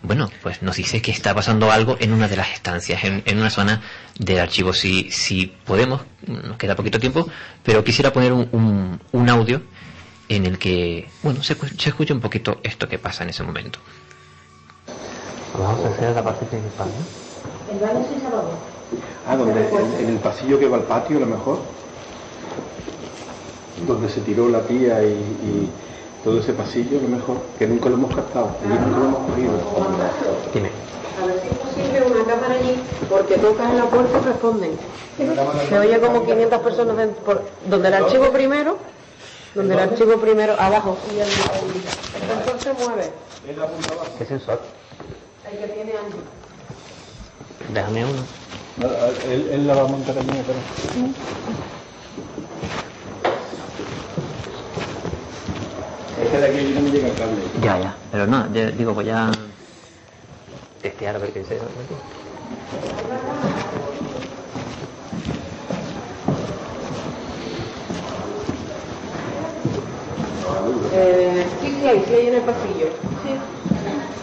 bueno, 0.06 0.30
pues 0.42 0.62
nos 0.62 0.76
dice 0.76 1.02
que 1.02 1.10
está 1.10 1.34
pasando 1.34 1.70
algo 1.70 1.96
en 2.00 2.12
una 2.12 2.28
de 2.28 2.36
las 2.36 2.52
estancias, 2.52 3.02
en, 3.04 3.22
en 3.26 3.38
una 3.38 3.50
zona 3.50 3.82
del 4.18 4.38
archivo. 4.38 4.72
Si, 4.72 5.10
si 5.10 5.46
podemos, 5.46 6.02
nos 6.26 6.56
queda 6.56 6.76
poquito 6.76 6.98
tiempo, 6.98 7.28
pero 7.62 7.82
quisiera 7.84 8.12
poner 8.12 8.32
un, 8.32 8.48
un, 8.52 9.00
un 9.12 9.28
audio 9.28 9.62
en 10.28 10.46
el 10.46 10.58
que, 10.58 11.08
bueno, 11.22 11.42
se, 11.42 11.54
se 11.54 11.88
escucha 11.90 12.14
un 12.14 12.20
poquito 12.20 12.60
esto 12.62 12.88
que 12.88 12.98
pasa 12.98 13.24
en 13.24 13.30
ese 13.30 13.42
momento. 13.42 13.78
Vamos 15.58 15.84
a 15.84 15.88
hacer 15.88 16.14
la 16.14 16.22
parte 16.22 16.44
principal, 16.46 16.88
¿no? 16.88 17.72
El 17.74 17.78
baño 17.80 18.06
sin 18.08 18.20
salón. 18.20 18.44
Ah, 19.26 19.36
donde, 19.36 19.68
en, 19.68 20.04
en 20.04 20.10
el 20.10 20.18
pasillo 20.18 20.58
que 20.58 20.68
va 20.68 20.76
al 20.76 20.84
patio, 20.84 21.16
a 21.16 21.20
lo 21.20 21.26
mejor. 21.26 21.62
Donde 23.86 24.08
se 24.08 24.20
tiró 24.20 24.48
la 24.48 24.62
tía 24.62 25.02
y, 25.02 25.06
y 25.12 25.70
todo 26.26 26.40
ese 26.40 26.52
pasillo, 26.54 26.98
a 26.98 27.02
lo 27.02 27.08
mejor, 27.08 27.36
que 27.56 27.68
nunca 27.68 27.88
lo 27.88 27.94
hemos 27.94 28.12
captado, 28.12 28.50
allí 28.60 28.74
nunca 28.74 28.98
lo 28.98 29.04
hemos 29.04 29.30
cogido. 29.30 29.52
Dime. 30.52 30.70
A 31.22 31.26
ver 31.26 31.40
si 31.40 31.46
es 31.46 31.54
posible 31.54 32.02
una 32.02 32.24
cámara 32.24 32.54
allí, 32.54 32.82
porque 33.08 33.38
tocas 33.38 33.70
en 33.70 33.76
la 33.76 33.84
puerta 33.84 34.18
y 34.18 34.24
responden. 34.24 34.72
Se 35.68 35.78
oye 35.78 36.00
como 36.00 36.26
500 36.26 36.60
personas 36.62 36.96
dentro, 36.96 37.22
por, 37.22 37.42
donde 37.70 37.88
el 37.88 37.94
archivo 37.94 38.32
primero, 38.32 38.76
donde 39.54 39.74
el 39.74 39.80
archivo 39.80 40.16
primero, 40.16 40.56
abajo. 40.58 40.98
Y 41.14 41.20
el, 41.20 41.28
el, 41.28 41.28
el 41.28 42.44
sensor 42.44 42.60
se 42.60 42.84
mueve. 42.84 43.12
¿Qué 44.18 44.24
sensor? 44.24 44.60
El 45.48 45.58
que 45.58 45.66
tiene 45.68 45.92
Angie. 45.92 46.20
Déjame 47.72 48.04
uno. 48.04 48.22
Él, 49.30 49.48
él 49.52 49.66
la 49.68 49.74
va 49.76 49.82
a 49.82 49.86
montar 49.86 50.18
allí, 50.18 50.42
pero... 50.44 50.58
Es 56.20 56.28
que 56.30 56.38
de 56.38 56.46
aquí 56.46 56.74
no 56.74 56.80
me 56.82 56.90
llega 56.90 57.08
el 57.08 57.16
cable. 57.18 57.42
Ya, 57.60 57.78
ya. 57.78 57.96
Pero 58.10 58.26
no, 58.26 58.52
ya- 58.52 58.70
digo, 58.70 58.94
voy 58.94 59.10
a 59.10 59.36
testear 60.80 61.16
a 61.16 61.18
ver 61.18 61.32
qué 61.32 61.40
dice. 61.40 61.58
Eh, 70.92 71.46
sí, 71.60 71.66
sí 71.80 71.86
hay, 71.86 72.04
sí 72.06 72.14
hay 72.14 72.26
en 72.28 72.34
el 72.36 72.42
pasillo. 72.42 72.86
Sí. 73.22 73.34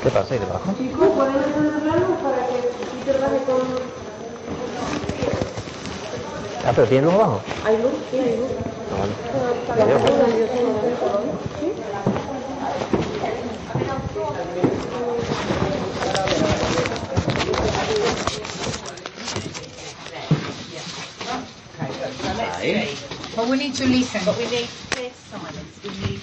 ¿Qué 0.01 0.09
pasa 0.11 0.33
ahí 0.33 0.39
debajo? 0.39 0.73
Chicos, 0.77 1.07
¿pueden 1.15 1.85
la 1.87 1.95
luz 1.97 2.17
para 2.21 2.47
que 2.47 2.61
Peter 2.91 3.19
baje 3.19 3.43
con... 3.45 4.03
Ah, 6.65 6.71
pero 6.73 6.87
tiene 6.87 7.05
luz 7.07 7.15
abajo. 7.15 7.41
¿Hay 7.65 7.77
luz? 7.77 7.91
Sí, 8.09 8.17
hay 8.19 8.37
luz. 8.37 8.51
Ah, 8.91 8.97
vale. 8.97 9.13
But 23.35 23.47
we 23.49 23.57
need 23.57 23.73
to 23.75 23.85
listen. 23.85 24.23
But 24.25 24.37
we 24.37 24.45
need 24.45 24.69
bit 24.95 25.13
silence. 25.15 25.83
We 25.83 25.89
need 26.07 26.21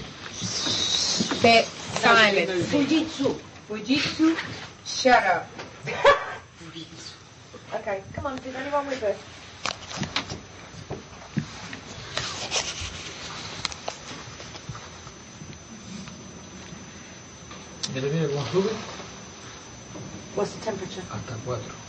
bit 1.42 1.66
silence. 2.00 2.66
Fujitsu. 2.73 3.37
Fujitsu. 3.68 4.37
Shut 4.87 5.23
up. 5.25 5.47
Okay, 7.73 8.02
come 8.12 8.26
on, 8.26 8.37
did 8.38 8.56
anyone 8.56 8.85
with 8.88 9.00
us? 9.04 9.16
Mira, 17.94 18.06
mira 18.09 18.28
cómo 18.28 18.47
sube 18.52 18.70
What's 20.37 20.52
the 20.54 20.64
temperature? 20.64 21.02
hasta 21.11 21.35
4. 21.44 21.80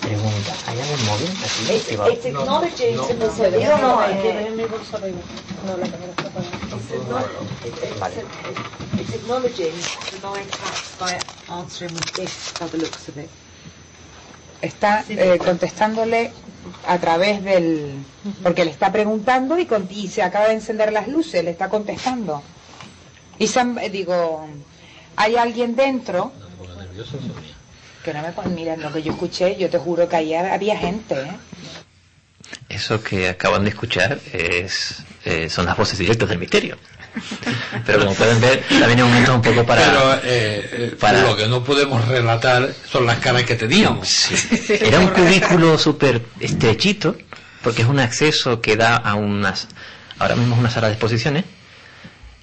Pregunta, 0.00 0.54
¿hay 0.66 0.80
algún 0.80 1.06
móvil? 1.06 1.30
It's, 1.70 1.88
it's 1.90 2.26
acknowledging 2.26 2.96
no, 2.96 3.08
no, 3.08 3.78
no, 3.78 4.04
eh, 4.04 4.52
mi 4.56 4.64
bolsa 4.64 4.96
arriba. 4.96 5.18
No, 5.66 5.76
la 5.76 5.86
cámara 5.86 6.10
está 6.10 6.28
apagada. 6.28 6.56
It's, 8.98 9.14
acknowledging 9.14 9.72
the 10.10 10.18
nine 10.22 10.46
by 11.00 11.18
answering 11.54 11.94
with 11.94 12.12
this 12.14 12.52
by 12.60 12.66
the 12.68 12.78
looks 12.78 13.08
of 13.08 13.18
it. 13.18 13.30
Está 14.60 15.04
eh, 15.08 15.38
contestándole 15.38 16.32
a 16.86 16.98
través 16.98 17.42
del... 17.42 17.92
Porque 18.42 18.64
le 18.64 18.70
está 18.70 18.90
preguntando 18.92 19.58
y, 19.58 19.66
con- 19.66 19.88
y 19.90 20.08
se 20.08 20.22
acaba 20.22 20.48
de 20.48 20.54
encender 20.54 20.92
las 20.92 21.08
luces, 21.08 21.44
le 21.44 21.50
está 21.50 21.68
contestando. 21.68 22.42
Y 23.38 23.46
Sam- 23.46 23.78
eh, 23.80 23.90
digo, 23.90 24.46
¿hay 25.16 25.36
alguien 25.36 25.76
dentro? 25.76 26.32
Que 28.04 28.14
no 28.14 28.22
me 28.22 28.48
mira 28.50 28.76
lo 28.76 28.92
que 28.92 29.02
yo 29.02 29.12
escuché, 29.12 29.56
yo 29.56 29.68
te 29.68 29.78
juro 29.78 30.08
que 30.08 30.16
allá 30.16 30.54
había 30.54 30.76
gente, 30.78 31.14
¿eh? 31.20 31.36
Eso 32.68 33.02
que 33.02 33.28
acaban 33.28 33.64
de 33.64 33.70
escuchar 33.70 34.18
es, 34.32 35.02
eh, 35.24 35.48
son 35.48 35.66
las 35.66 35.76
voces 35.76 35.98
directas 35.98 36.28
del 36.28 36.38
misterio. 36.38 36.76
Pero 37.84 38.00
como 38.00 38.14
pueden 38.14 38.40
ver, 38.40 38.62
también 38.68 38.98
hay 39.00 39.04
momentos 39.04 39.34
un 39.34 39.42
poco 39.42 39.64
para... 39.64 39.84
Pero 39.84 40.14
eh, 40.14 40.20
eh, 40.24 40.96
para- 40.98 41.22
lo 41.22 41.36
que 41.36 41.46
no 41.48 41.62
podemos 41.64 42.06
relatar 42.08 42.72
son 42.90 43.06
las 43.06 43.18
caras 43.18 43.44
que 43.44 43.54
teníamos. 43.54 44.08
Sí. 44.08 44.34
Era 44.80 45.00
un 45.00 45.08
cubículo 45.08 45.78
súper 45.78 46.22
estrechito, 46.40 47.16
porque 47.62 47.82
es 47.82 47.88
un 47.88 47.98
acceso 48.00 48.60
que 48.60 48.76
da 48.76 48.96
a 48.96 49.14
unas... 49.14 49.68
Ahora 50.18 50.36
mismo 50.36 50.54
es 50.54 50.60
una 50.60 50.70
sala 50.70 50.86
de 50.88 50.94
exposiciones, 50.94 51.44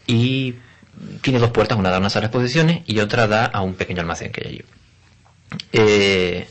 y 0.05 0.55
tiene 1.21 1.39
dos 1.39 1.51
puertas, 1.51 1.77
una 1.77 1.89
da 1.89 1.97
a 1.97 1.99
una 1.99 2.09
sala 2.09 2.21
de 2.21 2.27
exposiciones 2.27 2.81
y 2.85 2.99
otra 2.99 3.27
da 3.27 3.45
a 3.45 3.61
un 3.61 3.73
pequeño 3.75 4.01
almacén 4.01 4.31
que 4.31 4.41
hay 4.45 4.53
allí. 4.53 4.65
Eh, 5.71 6.47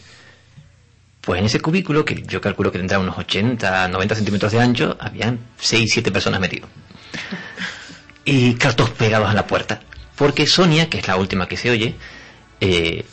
pues 1.21 1.39
en 1.39 1.47
ese 1.47 1.61
cubículo, 1.61 2.05
que 2.05 2.23
yo 2.27 2.41
calculo 2.41 2.73
que 2.73 2.79
tendrá 2.79 2.99
unos 2.99 3.17
80, 3.19 3.89
90 3.89 4.15
centímetros 4.17 4.51
de 4.53 4.61
ancho, 4.61 4.97
habían 5.01 5.39
6, 5.61 5.91
7 5.93 6.11
personas 6.11 6.41
metidos. 6.41 6.69
Y 8.25 8.55
cartos 8.55 8.91
pegados 8.91 9.29
a 9.29 9.35
la 9.35 9.47
puerta. 9.47 9.81
Porque 10.17 10.47
Sonia, 10.47 10.89
que 10.89 10.99
es 10.99 11.09
la 11.09 11.17
última 11.17 11.49
que 11.49 11.57
se 11.57 11.71
oye, 11.71 11.97
eh, 12.61 13.05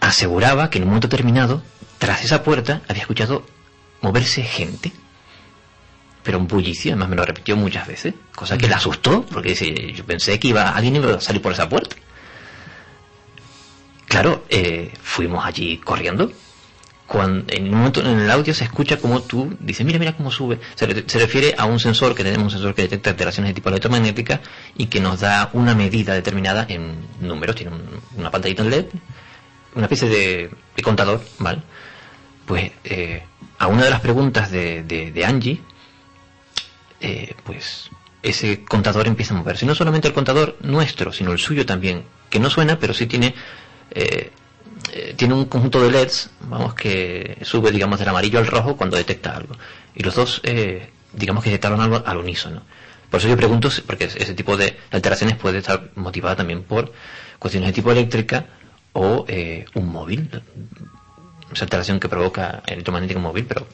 aseguraba 0.00 0.70
que 0.70 0.78
en 0.78 0.84
un 0.84 0.90
momento 0.90 1.08
determinado, 1.08 1.62
tras 1.98 2.24
esa 2.24 2.42
puerta, 2.42 2.82
había 2.88 3.02
escuchado 3.02 3.46
moverse 4.00 4.42
gente. 4.42 4.92
Pero 6.22 6.38
un 6.38 6.48
bullicio, 6.48 6.92
además 6.92 7.08
me 7.10 7.16
lo 7.16 7.24
repitió 7.24 7.56
muchas 7.56 7.86
veces, 7.86 8.14
cosa 8.34 8.58
que 8.58 8.68
le 8.68 8.74
asustó, 8.74 9.24
porque 9.24 9.50
dice, 9.50 9.92
yo 9.92 10.04
pensé 10.04 10.38
que 10.38 10.48
iba 10.48 10.70
alguien 10.70 10.96
iba 10.96 11.14
a 11.14 11.20
salir 11.20 11.40
por 11.40 11.52
esa 11.52 11.68
puerta. 11.68 11.96
Claro, 14.06 14.44
eh, 14.48 14.92
fuimos 15.02 15.44
allí 15.44 15.78
corriendo. 15.78 16.32
Cuando, 17.10 17.52
en 17.52 17.64
un 17.64 17.74
momento 17.78 18.00
en 18.02 18.20
el 18.20 18.30
audio 18.30 18.54
se 18.54 18.62
escucha 18.62 18.98
como 18.98 19.20
tú 19.22 19.56
dices, 19.58 19.84
mira, 19.84 19.98
mira 19.98 20.16
cómo 20.16 20.30
sube. 20.30 20.60
Se, 20.76 20.86
re- 20.86 21.02
se 21.08 21.18
refiere 21.18 21.56
a 21.58 21.64
un 21.64 21.80
sensor 21.80 22.14
que 22.14 22.22
tenemos, 22.22 22.44
un 22.44 22.50
sensor 22.60 22.72
que 22.72 22.82
detecta 22.82 23.10
alteraciones 23.10 23.50
de 23.50 23.54
tipo 23.54 23.68
electromagnética 23.68 24.40
y 24.76 24.86
que 24.86 25.00
nos 25.00 25.18
da 25.18 25.50
una 25.52 25.74
medida 25.74 26.14
determinada 26.14 26.66
en 26.68 26.94
números. 27.20 27.56
Tiene 27.56 27.72
un- 27.74 28.00
una 28.16 28.30
pantallita 28.30 28.62
en 28.62 28.70
LED, 28.70 28.84
una 29.74 29.86
especie 29.86 30.08
de, 30.08 30.50
contador, 30.84 31.20
¿vale? 31.40 31.62
Pues 32.46 32.70
eh, 32.84 33.24
a 33.58 33.66
una 33.66 33.82
de 33.82 33.90
las 33.90 34.00
preguntas 34.00 34.52
de, 34.52 34.84
de, 34.84 35.24
Angie, 35.24 35.60
eh, 37.00 37.34
pues 37.44 37.90
ese 38.22 38.64
contador 38.64 39.08
empieza 39.08 39.34
a 39.34 39.38
moverse. 39.38 39.66
No 39.66 39.74
solamente 39.74 40.06
el 40.06 40.14
contador 40.14 40.56
nuestro, 40.60 41.12
sino 41.12 41.32
el 41.32 41.38
suyo 41.40 41.66
también, 41.66 42.04
que 42.30 42.38
no 42.38 42.50
suena, 42.50 42.78
pero 42.78 42.94
sí 42.94 43.06
tiene, 43.06 43.34
eh, 43.90 44.30
eh, 44.92 45.14
tiene 45.16 45.34
un 45.34 45.44
conjunto 45.46 45.82
de 45.82 45.90
LEDs, 45.90 46.30
vamos, 46.48 46.74
que 46.74 47.38
sube, 47.42 47.70
digamos, 47.70 47.98
del 47.98 48.08
amarillo 48.08 48.38
al 48.38 48.46
rojo 48.46 48.76
cuando 48.76 48.96
detecta 48.96 49.36
algo. 49.36 49.54
Y 49.94 50.02
los 50.02 50.14
dos, 50.14 50.40
eh, 50.44 50.90
digamos 51.12 51.44
que 51.44 51.50
detectaron 51.50 51.80
algo 51.80 52.02
al 52.04 52.16
unísono. 52.16 52.62
Por 53.10 53.18
eso 53.18 53.28
yo 53.28 53.36
pregunto, 53.36 53.68
porque 53.86 54.04
ese 54.04 54.34
tipo 54.34 54.56
de 54.56 54.76
alteraciones 54.90 55.36
puede 55.36 55.58
estar 55.58 55.90
motivada 55.96 56.36
también 56.36 56.62
por 56.62 56.92
cuestiones 57.38 57.68
de 57.68 57.72
tipo 57.72 57.90
eléctrica 57.90 58.46
o 58.92 59.24
eh, 59.28 59.64
un 59.74 59.90
móvil, 59.90 60.30
esa 61.52 61.64
alteración 61.64 61.98
que 61.98 62.08
provoca 62.08 62.62
el 62.66 62.74
electromagnético 62.74 63.20
móvil, 63.20 63.46
pero 63.46 63.66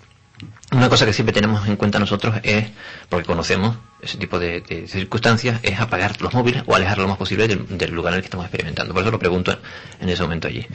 una 0.76 0.88
cosa 0.88 1.06
que 1.06 1.12
siempre 1.12 1.32
tenemos 1.32 1.66
en 1.66 1.76
cuenta 1.76 1.98
nosotros 1.98 2.36
es, 2.42 2.66
porque 3.08 3.26
conocemos 3.26 3.76
ese 4.00 4.18
tipo 4.18 4.38
de, 4.38 4.86
circunstancias, 4.88 5.60
es 5.62 5.80
apagar 5.80 6.20
los 6.20 6.34
móviles 6.34 6.62
o 6.66 6.74
alejar 6.74 6.98
lo 6.98 7.08
más 7.08 7.16
posible 7.18 7.48
del, 7.48 7.90
lugar 7.92 8.12
en 8.12 8.16
el 8.18 8.22
que 8.22 8.26
estamos 8.26 8.46
experimentando. 8.46 8.92
Por 8.94 9.02
eso 9.02 9.10
lo 9.10 9.18
pregunto 9.18 9.58
en 10.00 10.08
ese 10.08 10.22
momento 10.22 10.48
allí. 10.48 10.66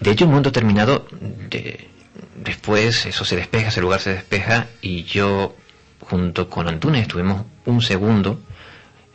De 0.00 0.10
hecho, 0.10 0.24
un 0.24 0.30
momento 0.32 0.50
determinado, 0.50 1.06
de- 1.50 1.88
después 2.36 3.06
eso 3.06 3.24
se 3.24 3.36
despeja, 3.36 3.68
ese 3.68 3.80
lugar 3.80 4.00
se 4.00 4.10
despeja 4.14 4.66
y 4.82 5.04
yo, 5.04 5.56
junto 6.00 6.48
con 6.48 6.68
Antunes, 6.68 7.02
estuvimos 7.02 7.44
un 7.64 7.82
segundo 7.82 8.40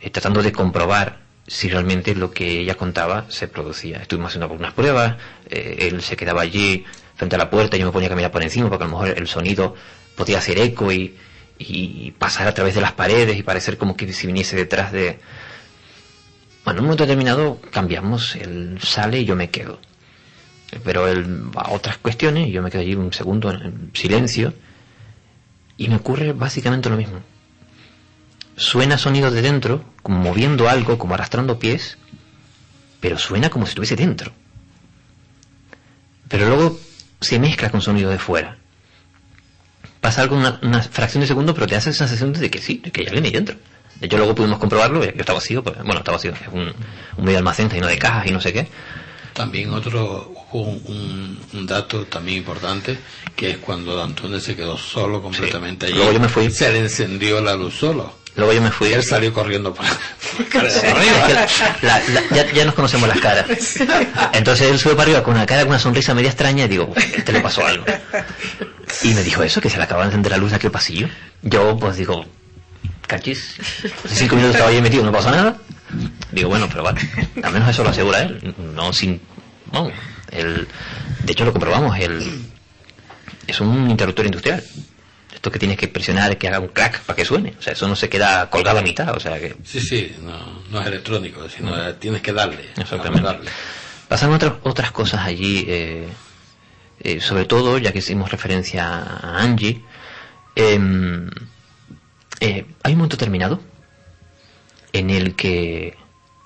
eh, 0.00 0.10
tratando 0.10 0.42
de 0.42 0.52
comprobar 0.52 1.20
si 1.46 1.68
realmente 1.68 2.14
lo 2.14 2.30
que 2.30 2.60
ella 2.60 2.76
contaba 2.76 3.26
se 3.28 3.48
producía. 3.48 3.98
Estuvimos 3.98 4.28
haciendo 4.30 4.46
algunas 4.46 4.72
pruebas, 4.72 5.16
eh, 5.48 5.88
él 5.90 6.02
se 6.02 6.16
quedaba 6.16 6.42
allí 6.42 6.84
frente 7.20 7.36
a 7.36 7.38
la 7.38 7.50
puerta, 7.50 7.76
yo 7.76 7.84
me 7.84 7.92
ponía 7.92 8.06
a 8.06 8.08
caminar 8.08 8.30
por 8.30 8.42
encima 8.42 8.70
porque 8.70 8.84
a 8.84 8.86
lo 8.86 8.92
mejor 8.94 9.08
el 9.18 9.28
sonido 9.28 9.74
podía 10.16 10.38
hacer 10.38 10.58
eco 10.58 10.90
y, 10.90 11.14
y 11.58 12.12
pasar 12.12 12.48
a 12.48 12.54
través 12.54 12.74
de 12.74 12.80
las 12.80 12.92
paredes 12.92 13.36
y 13.36 13.42
parecer 13.42 13.76
como 13.76 13.94
que 13.94 14.10
si 14.14 14.26
viniese 14.26 14.56
detrás 14.56 14.90
de... 14.90 15.20
Bueno, 16.64 16.78
en 16.78 16.80
un 16.80 16.84
momento 16.86 17.04
determinado 17.04 17.60
cambiamos, 17.70 18.36
él 18.36 18.78
sale 18.82 19.20
y 19.20 19.26
yo 19.26 19.36
me 19.36 19.50
quedo. 19.50 19.78
Pero 20.82 21.08
él 21.08 21.54
va 21.54 21.60
a 21.62 21.72
otras 21.72 21.98
cuestiones 21.98 22.48
y 22.48 22.52
yo 22.52 22.62
me 22.62 22.70
quedo 22.70 22.80
allí 22.80 22.94
un 22.94 23.12
segundo 23.12 23.50
en- 23.50 23.62
en 23.62 23.90
silencio 23.94 24.54
y 25.76 25.88
me 25.88 25.96
ocurre 25.96 26.32
básicamente 26.32 26.88
lo 26.88 26.96
mismo 26.96 27.20
suena 28.56 28.96
sonido 28.98 29.30
de 29.30 29.40
dentro, 29.42 29.84
como 30.02 30.18
moviendo 30.20 30.68
algo, 30.68 30.98
como 30.98 31.14
arrastrando 31.14 31.58
pies, 31.58 31.96
pero 33.00 33.16
suena 33.18 33.48
como 33.48 33.64
si 33.64 33.70
estuviese 33.70 33.96
dentro. 33.96 34.32
Pero 36.28 36.46
luego 36.46 36.78
se 37.20 37.38
mezcla 37.38 37.70
con 37.70 37.80
sonido 37.82 38.10
de 38.10 38.18
fuera. 38.18 38.56
Pasa 40.00 40.22
algo 40.22 40.36
una, 40.36 40.58
una 40.62 40.82
fracción 40.82 41.20
de 41.20 41.26
segundo, 41.26 41.52
pero 41.54 41.66
te 41.66 41.76
hace 41.76 41.90
esa 41.90 42.06
sensación 42.08 42.32
de 42.32 42.50
que 42.50 42.58
sí, 42.60 42.80
de 42.82 42.90
que 42.90 43.02
hay 43.02 43.06
alguien 43.08 43.24
ahí 43.26 43.30
dentro. 43.32 43.56
De 44.00 44.06
hecho, 44.06 44.16
luego 44.16 44.34
pudimos 44.34 44.58
comprobarlo, 44.58 45.04
yo 45.04 45.10
estaba 45.10 45.38
vacío, 45.38 45.62
pues, 45.62 45.76
bueno, 45.78 45.98
estaba 45.98 46.16
vacío, 46.16 46.32
es 46.32 46.48
un, 46.52 46.72
un 47.18 47.24
medio 47.24 47.36
almacén 47.38 47.68
lleno 47.68 47.86
de 47.86 47.98
cajas 47.98 48.26
y 48.26 48.30
no 48.30 48.40
sé 48.40 48.52
qué. 48.52 48.66
También 49.34 49.72
otro, 49.74 50.32
un, 50.52 51.38
un- 51.52 51.66
dato 51.66 52.04
también 52.06 52.38
importante, 52.38 52.98
que 53.36 53.50
es 53.50 53.58
cuando 53.58 54.02
Antunes 54.02 54.42
se 54.42 54.56
quedó 54.56 54.76
solo 54.78 55.22
completamente 55.22 55.86
allí. 55.86 55.94
Luego 55.96 56.12
yo 56.12 56.20
me 56.20 56.28
fui. 56.28 56.50
Se 56.50 56.70
le 56.72 56.78
encendió 56.80 57.40
la 57.42 57.54
luz 57.54 57.74
solo. 57.74 58.19
Luego 58.36 58.52
yo 58.52 58.62
me 58.62 58.70
fui. 58.70 58.88
Y 58.88 58.92
él 58.92 59.02
salió 59.02 59.32
corriendo 59.32 59.74
por, 59.74 59.84
arriba. 60.54 61.46
la- 61.82 61.98
la- 62.08 62.22
ya, 62.34 62.52
ya 62.52 62.64
nos 62.64 62.74
conocemos 62.74 63.08
las 63.08 63.18
caras. 63.20 63.46
Entonces 64.32 64.70
él 64.70 64.78
sube 64.78 64.92
para 64.94 65.02
arriba 65.04 65.22
con 65.22 65.34
una 65.34 65.46
cara, 65.46 65.62
con 65.62 65.70
una 65.70 65.78
sonrisa 65.78 66.14
media 66.14 66.28
extraña 66.30 66.64
y 66.64 66.68
digo, 66.68 66.92
este 66.96 67.32
le 67.32 67.40
pasó 67.40 67.66
algo. 67.66 67.84
Y 69.02 69.14
me 69.14 69.22
dijo 69.22 69.42
eso, 69.42 69.60
que 69.60 69.68
se 69.70 69.76
le 69.78 69.82
acababa 69.84 70.04
de 70.04 70.10
encender 70.10 70.32
la 70.32 70.38
luz 70.38 70.50
de 70.50 70.56
aquel 70.56 70.70
pasillo. 70.70 71.08
Yo 71.42 71.76
pues 71.78 71.96
digo, 71.96 72.24
cachis, 73.06 73.56
hace 74.04 74.14
cinco 74.14 74.36
minutos 74.36 74.54
estaba 74.56 74.70
ahí 74.70 74.80
metido, 74.80 75.04
no 75.04 75.12
pasó 75.12 75.30
nada. 75.30 75.56
Digo, 76.30 76.48
bueno, 76.50 76.68
pero 76.68 76.84
vale, 76.84 77.00
al 77.42 77.52
menos 77.52 77.68
eso 77.68 77.82
lo 77.82 77.90
asegura 77.90 78.22
él, 78.22 78.54
no 78.74 78.92
sin... 78.92 79.20
Vamos, 79.72 79.92
él, 80.30 80.68
de 81.24 81.32
hecho 81.32 81.44
lo 81.44 81.52
comprobamos, 81.52 81.98
él 81.98 82.42
es 83.48 83.60
un 83.60 83.90
interruptor 83.90 84.24
industrial. 84.26 84.62
Esto 85.40 85.50
que 85.50 85.58
tienes 85.58 85.78
que 85.78 85.88
presionar, 85.88 86.36
que 86.36 86.48
haga 86.48 86.60
un 86.60 86.68
crack 86.68 87.00
para 87.00 87.16
que 87.16 87.24
suene. 87.24 87.54
O 87.58 87.62
sea, 87.62 87.72
eso 87.72 87.88
no 87.88 87.96
se 87.96 88.10
queda 88.10 88.50
colgado 88.50 88.80
a 88.80 88.82
mitad, 88.82 89.16
o 89.16 89.20
sea 89.20 89.40
que... 89.40 89.56
Sí, 89.64 89.80
sí, 89.80 90.14
no, 90.20 90.62
no 90.70 90.82
es 90.82 90.86
electrónico, 90.86 91.48
sino 91.48 91.94
tienes 91.94 92.20
que 92.20 92.34
darle. 92.34 92.66
Exactamente. 92.76 93.22
darle. 93.22 93.50
Otras, 94.34 94.52
otras 94.64 94.90
cosas 94.92 95.26
allí, 95.26 95.64
eh, 95.66 96.08
eh, 97.02 97.22
sobre 97.22 97.46
todo, 97.46 97.78
ya 97.78 97.90
que 97.90 98.00
hicimos 98.00 98.30
referencia 98.30 98.86
a 98.86 99.40
Angie, 99.40 99.82
em, 100.56 101.30
eh, 102.40 102.66
hay 102.82 102.92
un 102.92 102.98
momento 102.98 103.16
terminado 103.16 103.62
en 104.92 105.08
el 105.08 105.34
que, 105.36 105.96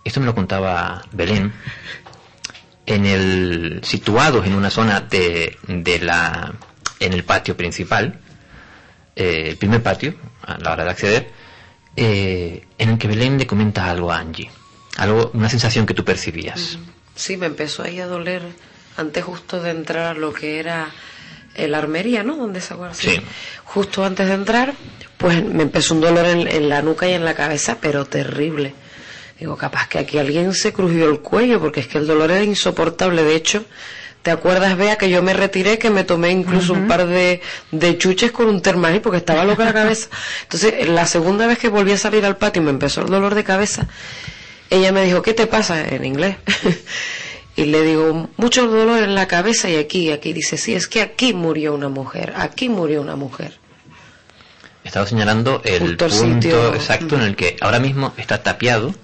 esto 0.04 0.20
me 0.20 0.26
lo 0.26 0.36
contaba 0.36 1.02
Belén, 1.10 1.52
en 2.86 3.06
el, 3.06 3.80
situados 3.82 4.46
en 4.46 4.54
una 4.54 4.70
zona 4.70 5.00
de, 5.00 5.58
de 5.66 5.98
la, 5.98 6.54
en 7.00 7.12
el 7.12 7.24
patio 7.24 7.56
principal, 7.56 8.20
eh, 9.16 9.44
el 9.48 9.56
primer 9.56 9.82
patio, 9.82 10.14
a 10.42 10.58
la 10.58 10.72
hora 10.72 10.84
de 10.84 10.90
acceder, 10.90 11.30
eh, 11.96 12.66
en 12.78 12.88
el 12.90 12.98
que 12.98 13.08
Belén 13.08 13.38
le 13.38 13.46
comenta 13.46 13.90
algo 13.90 14.12
a 14.12 14.18
Angie, 14.18 14.50
algo, 14.96 15.30
una 15.34 15.48
sensación 15.48 15.86
que 15.86 15.94
tú 15.94 16.04
percibías. 16.04 16.78
Sí, 17.14 17.36
me 17.36 17.46
empezó 17.46 17.82
ahí 17.82 18.00
a 18.00 18.06
doler 18.06 18.42
antes 18.96 19.24
justo 19.24 19.62
de 19.62 19.70
entrar 19.70 20.16
a 20.16 20.18
lo 20.18 20.32
que 20.32 20.58
era 20.58 20.90
la 21.56 21.78
armería, 21.78 22.24
¿no? 22.24 22.36
Donde 22.36 22.60
se 22.60 22.74
guarda. 22.74 22.94
Sí. 22.94 23.20
Justo 23.64 24.04
antes 24.04 24.26
de 24.26 24.34
entrar, 24.34 24.74
pues 25.16 25.44
me 25.44 25.62
empezó 25.62 25.94
un 25.94 26.00
dolor 26.00 26.26
en, 26.26 26.48
en 26.48 26.68
la 26.68 26.82
nuca 26.82 27.08
y 27.08 27.12
en 27.12 27.24
la 27.24 27.34
cabeza, 27.34 27.78
pero 27.80 28.04
terrible. 28.06 28.74
Digo, 29.38 29.56
capaz 29.56 29.88
que 29.88 29.98
aquí 29.98 30.18
alguien 30.18 30.54
se 30.54 30.72
crujió 30.72 31.10
el 31.10 31.20
cuello, 31.20 31.60
porque 31.60 31.80
es 31.80 31.86
que 31.88 31.98
el 31.98 32.06
dolor 32.06 32.30
era 32.30 32.42
insoportable. 32.42 33.24
De 33.24 33.34
hecho, 33.34 33.64
¿te 34.24 34.30
acuerdas, 34.32 34.76
Bea, 34.76 34.96
que 34.96 35.08
yo 35.10 35.22
me 35.22 35.34
retiré, 35.34 35.78
que 35.78 35.90
me 35.90 36.02
tomé 36.02 36.30
incluso 36.30 36.72
un 36.72 36.88
par 36.88 37.06
de, 37.06 37.40
de 37.70 37.98
chuches 37.98 38.32
con 38.32 38.46
un 38.46 38.60
termal 38.62 39.00
porque 39.02 39.18
estaba 39.18 39.44
loca 39.44 39.64
la 39.64 39.72
cabeza? 39.74 40.08
Entonces, 40.42 40.88
la 40.88 41.06
segunda 41.06 41.46
vez 41.46 41.58
que 41.58 41.68
volví 41.68 41.92
a 41.92 41.98
salir 41.98 42.24
al 42.24 42.36
patio 42.38 42.62
y 42.62 42.64
me 42.64 42.70
empezó 42.70 43.02
el 43.02 43.08
dolor 43.08 43.34
de 43.36 43.44
cabeza, 43.44 43.86
ella 44.70 44.90
me 44.92 45.04
dijo, 45.04 45.20
¿qué 45.22 45.34
te 45.34 45.46
pasa? 45.46 45.86
En 45.86 46.04
inglés. 46.06 46.36
y 47.56 47.66
le 47.66 47.82
digo, 47.82 48.30
mucho 48.38 48.66
dolor 48.66 49.02
en 49.02 49.14
la 49.14 49.28
cabeza 49.28 49.68
y 49.68 49.76
aquí, 49.76 50.08
y 50.08 50.12
aquí. 50.12 50.32
Dice, 50.32 50.56
sí, 50.56 50.74
es 50.74 50.88
que 50.88 51.02
aquí 51.02 51.34
murió 51.34 51.74
una 51.74 51.90
mujer, 51.90 52.32
aquí 52.36 52.68
murió 52.70 53.02
una 53.02 53.14
mujer. 53.16 53.58
Estaba 54.82 55.06
señalando 55.06 55.60
el 55.64 55.80
Justo 55.80 56.06
el 56.06 56.10
punto 56.12 56.34
sitio- 56.48 56.74
exacto 56.74 57.14
en 57.16 57.22
el 57.22 57.36
que 57.36 57.56
ahora 57.60 57.78
mismo 57.78 58.12
está 58.16 58.42
tapiado, 58.42 58.94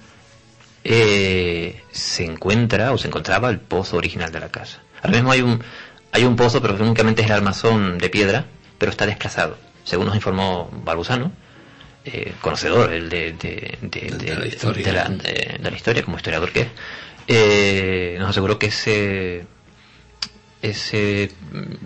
eh, 0.83 1.81
se 1.91 2.25
encuentra 2.25 2.91
o 2.91 2.97
se 2.97 3.07
encontraba 3.07 3.49
el 3.49 3.59
pozo 3.59 3.97
original 3.97 4.31
de 4.31 4.39
la 4.39 4.49
casa. 4.49 4.81
Ahora 5.03 5.11
mismo 5.17 5.31
hay 5.31 5.41
un, 5.41 5.63
hay 6.11 6.23
un 6.25 6.35
pozo, 6.35 6.61
pero 6.61 6.75
únicamente 6.75 7.21
es 7.21 7.27
el 7.27 7.33
armazón 7.33 7.97
de 7.97 8.09
piedra, 8.09 8.45
pero 8.77 8.91
está 8.91 9.05
desplazado. 9.05 9.57
Según 9.83 10.05
nos 10.07 10.15
informó 10.15 10.69
Barbusano, 10.83 11.31
eh, 12.05 12.33
conocedor 12.41 12.93
el 12.93 13.09
de, 13.09 13.33
de, 13.33 13.77
de- 13.81 14.11
de- 14.17 14.35
la 14.35 14.45
historia. 14.47 14.83
de 14.85 14.91
la, 14.93 15.09
de- 15.09 15.57
de 15.61 15.71
la 15.71 15.75
historia, 15.75 16.03
como 16.03 16.17
historiador 16.17 16.51
que 16.51 16.61
es, 16.61 16.67
eh, 17.27 18.15
nos 18.19 18.29
aseguró 18.29 18.57
que 18.59 18.67
ese 18.67 19.45
ese 20.61 21.31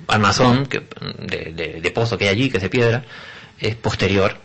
armazón 0.07 0.65
que, 0.65 0.79
de 0.81 1.91
pozo 1.93 2.17
que 2.17 2.25
hay 2.25 2.31
allí, 2.35 2.49
que 2.49 2.57
es 2.57 2.63
de 2.63 2.69
piedra, 2.69 3.05
es 3.59 3.75
posterior 3.75 4.37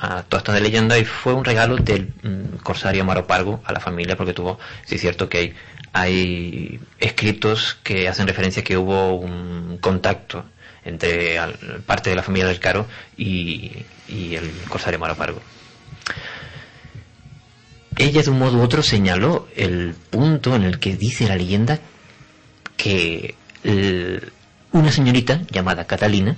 a 0.00 0.22
toda 0.22 0.38
esta 0.38 0.60
leyenda 0.60 0.98
y 0.98 1.04
fue 1.04 1.34
un 1.34 1.44
regalo 1.44 1.76
del 1.76 2.12
mm, 2.22 2.56
corsario 2.62 3.04
Maro 3.04 3.26
Pargo 3.26 3.62
a 3.64 3.72
la 3.72 3.80
familia 3.80 4.16
porque 4.16 4.32
tuvo, 4.32 4.58
sí 4.84 4.96
es 4.96 5.00
cierto 5.00 5.28
que 5.28 5.38
hay, 5.38 5.54
hay 5.92 6.80
escritos 6.98 7.78
que 7.82 8.08
hacen 8.08 8.26
referencia 8.26 8.60
a 8.60 8.64
que 8.64 8.76
hubo 8.76 9.14
un 9.14 9.78
contacto 9.78 10.44
entre 10.84 11.38
parte 11.86 12.10
de 12.10 12.16
la 12.16 12.22
familia 12.22 12.46
del 12.46 12.60
Caro 12.60 12.86
y, 13.16 13.72
y 14.08 14.34
el 14.34 14.50
corsario 14.68 14.98
Maro 14.98 15.16
Pargo. 15.16 15.40
Ella 17.96 18.22
de 18.22 18.30
un 18.30 18.38
modo 18.38 18.58
u 18.58 18.62
otro 18.62 18.82
señaló 18.82 19.48
el 19.56 19.94
punto 20.10 20.56
en 20.56 20.64
el 20.64 20.78
que 20.78 20.96
dice 20.96 21.26
la 21.28 21.36
leyenda 21.36 21.78
que 22.76 23.34
una 24.72 24.90
señorita 24.90 25.40
llamada 25.50 25.86
Catalina, 25.86 26.36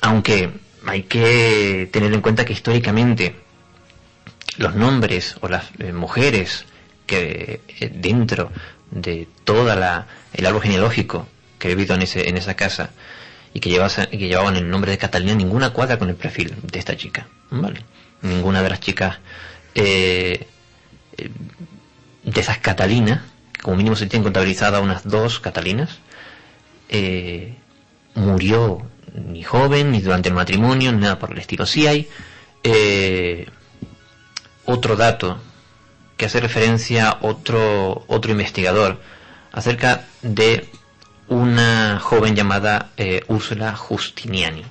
aunque 0.00 0.50
hay 0.86 1.02
que 1.04 1.88
tener 1.92 2.12
en 2.12 2.20
cuenta 2.20 2.44
que 2.44 2.52
históricamente 2.52 3.34
los 4.56 4.74
nombres 4.74 5.36
o 5.40 5.48
las 5.48 5.66
eh, 5.78 5.92
mujeres 5.92 6.66
que 7.06 7.60
eh, 7.80 7.90
dentro 7.94 8.50
de 8.90 9.28
toda 9.44 9.76
la 9.76 10.06
el 10.32 10.46
árbol 10.46 10.62
genealógico 10.62 11.26
que 11.58 11.70
he 11.70 11.74
vivido 11.74 11.94
en 11.94 12.02
ese 12.02 12.28
en 12.28 12.36
esa 12.36 12.54
casa 12.54 12.90
y 13.54 13.60
que, 13.60 13.70
llevase- 13.70 14.08
que 14.08 14.18
llevaban 14.28 14.56
el 14.56 14.68
nombre 14.68 14.90
de 14.90 14.98
Catalina 14.98 15.34
ninguna 15.34 15.70
cuadra 15.70 15.98
con 15.98 16.08
el 16.08 16.14
perfil 16.16 16.54
de 16.62 16.78
esta 16.78 16.96
chica 16.96 17.28
vale 17.50 17.82
ninguna 18.22 18.62
de 18.62 18.68
las 18.70 18.80
chicas 18.80 19.18
eh, 19.74 20.46
de 22.24 22.40
esas 22.40 22.58
Catalinas 22.58 23.20
como 23.62 23.76
mínimo 23.76 23.96
se 23.96 24.06
tienen 24.06 24.24
contabilizadas 24.24 24.82
unas 24.82 25.04
dos 25.08 25.40
Catalinas 25.40 25.98
murió 28.14 28.82
ni 29.14 29.42
joven, 29.42 29.92
ni 29.92 30.00
durante 30.00 30.28
el 30.28 30.34
matrimonio, 30.34 30.92
ni 30.92 30.98
nada 30.98 31.18
por 31.18 31.32
el 31.32 31.38
estilo. 31.38 31.66
Sí 31.66 31.86
hay 31.86 32.08
eh, 32.62 33.46
otro 34.64 34.96
dato 34.96 35.40
que 36.16 36.26
hace 36.26 36.40
referencia 36.40 37.08
a 37.08 37.18
otro, 37.22 38.04
otro 38.08 38.32
investigador 38.32 39.00
acerca 39.52 40.06
de 40.22 40.68
una 41.28 42.00
joven 42.00 42.34
llamada 42.34 42.90
eh, 42.96 43.22
Úrsula 43.28 43.74
Justiniani. 43.76 44.64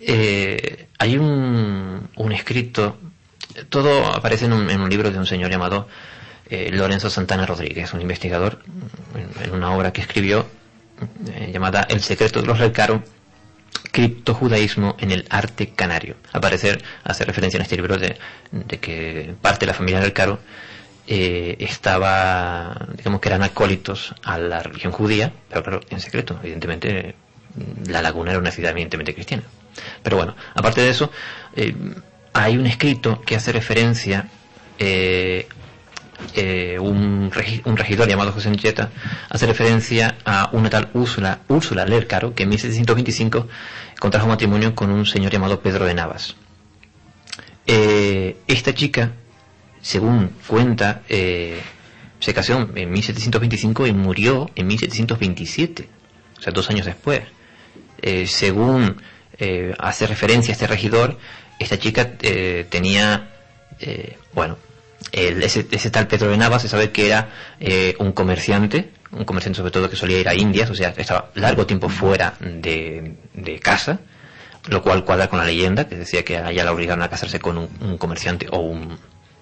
Eh, 0.00 0.88
hay 0.98 1.16
un, 1.18 2.08
un 2.16 2.32
escrito, 2.32 2.98
todo 3.68 4.06
aparece 4.06 4.46
en 4.46 4.52
un, 4.52 4.70
en 4.70 4.80
un 4.80 4.90
libro 4.90 5.10
de 5.10 5.18
un 5.18 5.26
señor 5.26 5.50
llamado 5.50 5.88
eh, 6.50 6.70
Lorenzo 6.72 7.10
Santana 7.10 7.46
Rodríguez, 7.46 7.92
un 7.94 8.00
investigador, 8.00 8.60
en, 9.14 9.44
en 9.44 9.52
una 9.54 9.74
obra 9.74 9.92
que 9.92 10.00
escribió 10.00 10.46
eh, 11.28 11.50
llamada 11.52 11.86
El 11.88 12.00
secreto 12.00 12.40
de 12.40 12.46
los 12.46 12.58
Recaro, 12.58 13.02
criptojudaísmo 13.92 14.96
en 14.98 15.10
el 15.10 15.26
arte 15.30 15.68
canario. 15.68 16.16
Al 16.32 16.40
parecer 16.40 16.82
hace 17.04 17.24
referencia 17.24 17.58
en 17.58 17.62
este 17.62 17.76
libro 17.76 17.96
de, 17.96 18.16
que 18.80 19.34
parte 19.40 19.60
de 19.60 19.72
la 19.72 19.74
familia 19.74 20.00
del 20.00 20.12
eh, 21.06 21.56
estaba, 21.58 22.88
digamos 22.96 23.20
que 23.20 23.28
eran 23.28 23.42
acólitos 23.42 24.14
a 24.22 24.38
la 24.38 24.62
religión 24.62 24.92
judía, 24.92 25.32
pero 25.48 25.62
claro, 25.62 25.80
en 25.90 26.00
secreto, 26.00 26.38
evidentemente 26.42 27.14
la 27.86 28.02
laguna 28.02 28.30
era 28.30 28.40
una 28.40 28.50
ciudad 28.50 28.72
evidentemente 28.72 29.14
cristiana. 29.14 29.44
Pero 30.02 30.16
bueno, 30.16 30.34
aparte 30.54 30.80
de 30.80 30.90
eso, 30.90 31.10
eh, 31.54 31.74
hay 32.32 32.56
un 32.56 32.66
escrito 32.66 33.20
que 33.22 33.36
hace 33.36 33.52
referencia 33.52 34.28
eh, 34.78 35.46
eh, 36.34 36.78
un, 36.78 37.30
regi- 37.30 37.62
un 37.64 37.76
regidor 37.76 38.08
llamado 38.08 38.32
José 38.32 38.48
Ancheta 38.48 38.90
hace 39.28 39.46
referencia 39.46 40.16
a 40.24 40.48
una 40.52 40.70
tal 40.70 40.88
Úrsula, 40.94 41.40
Úrsula 41.48 41.84
Lercaro 41.84 42.34
que 42.34 42.42
en 42.44 42.50
1725 42.50 43.46
contrajo 44.00 44.26
matrimonio 44.28 44.74
con 44.74 44.90
un 44.90 45.06
señor 45.06 45.32
llamado 45.32 45.60
Pedro 45.60 45.84
de 45.86 45.94
Navas. 45.94 46.36
Eh, 47.66 48.36
esta 48.46 48.74
chica, 48.74 49.12
según 49.80 50.30
cuenta, 50.46 51.02
eh, 51.08 51.60
se 52.20 52.34
casó 52.34 52.68
en 52.74 52.90
1725 52.90 53.86
y 53.86 53.92
murió 53.92 54.50
en 54.54 54.66
1727, 54.66 55.88
o 56.38 56.42
sea, 56.42 56.52
dos 56.52 56.68
años 56.70 56.86
después. 56.86 57.22
Según 58.26 59.00
hace 59.78 60.06
referencia 60.06 60.52
este 60.52 60.66
regidor, 60.66 61.18
esta 61.58 61.78
chica 61.78 62.12
tenía, 62.68 63.30
bueno, 64.34 64.58
el- 65.14 65.42
ese, 65.42 65.66
ese 65.70 65.90
tal 65.90 66.06
Pedro 66.08 66.28
de 66.30 66.36
Navas 66.36 66.62
se 66.62 66.68
sabe 66.68 66.90
que 66.90 67.06
era 67.06 67.28
eh, 67.60 67.94
un 67.98 68.12
comerciante, 68.12 68.90
un 69.12 69.24
comerciante 69.24 69.58
sobre 69.58 69.70
todo 69.70 69.88
que 69.88 69.96
solía 69.96 70.18
ir 70.18 70.28
a 70.28 70.34
Indias, 70.34 70.68
o 70.70 70.74
sea, 70.74 70.92
estaba 70.96 71.30
largo 71.34 71.66
tiempo 71.66 71.88
fuera 71.88 72.34
de, 72.40 73.14
de 73.32 73.58
casa, 73.60 74.00
lo 74.66 74.82
cual 74.82 75.04
cuadra 75.04 75.28
con 75.28 75.38
la 75.38 75.44
leyenda 75.44 75.86
que 75.88 75.94
decía 75.96 76.24
que 76.24 76.36
a 76.38 76.50
ella 76.50 76.64
la 76.64 76.72
obligaron 76.72 77.02
a 77.02 77.08
casarse 77.10 77.38
con 77.38 77.58
un, 77.58 77.68
un 77.80 77.98
comerciante 77.98 78.46
o 78.50 78.58
un 78.58 78.98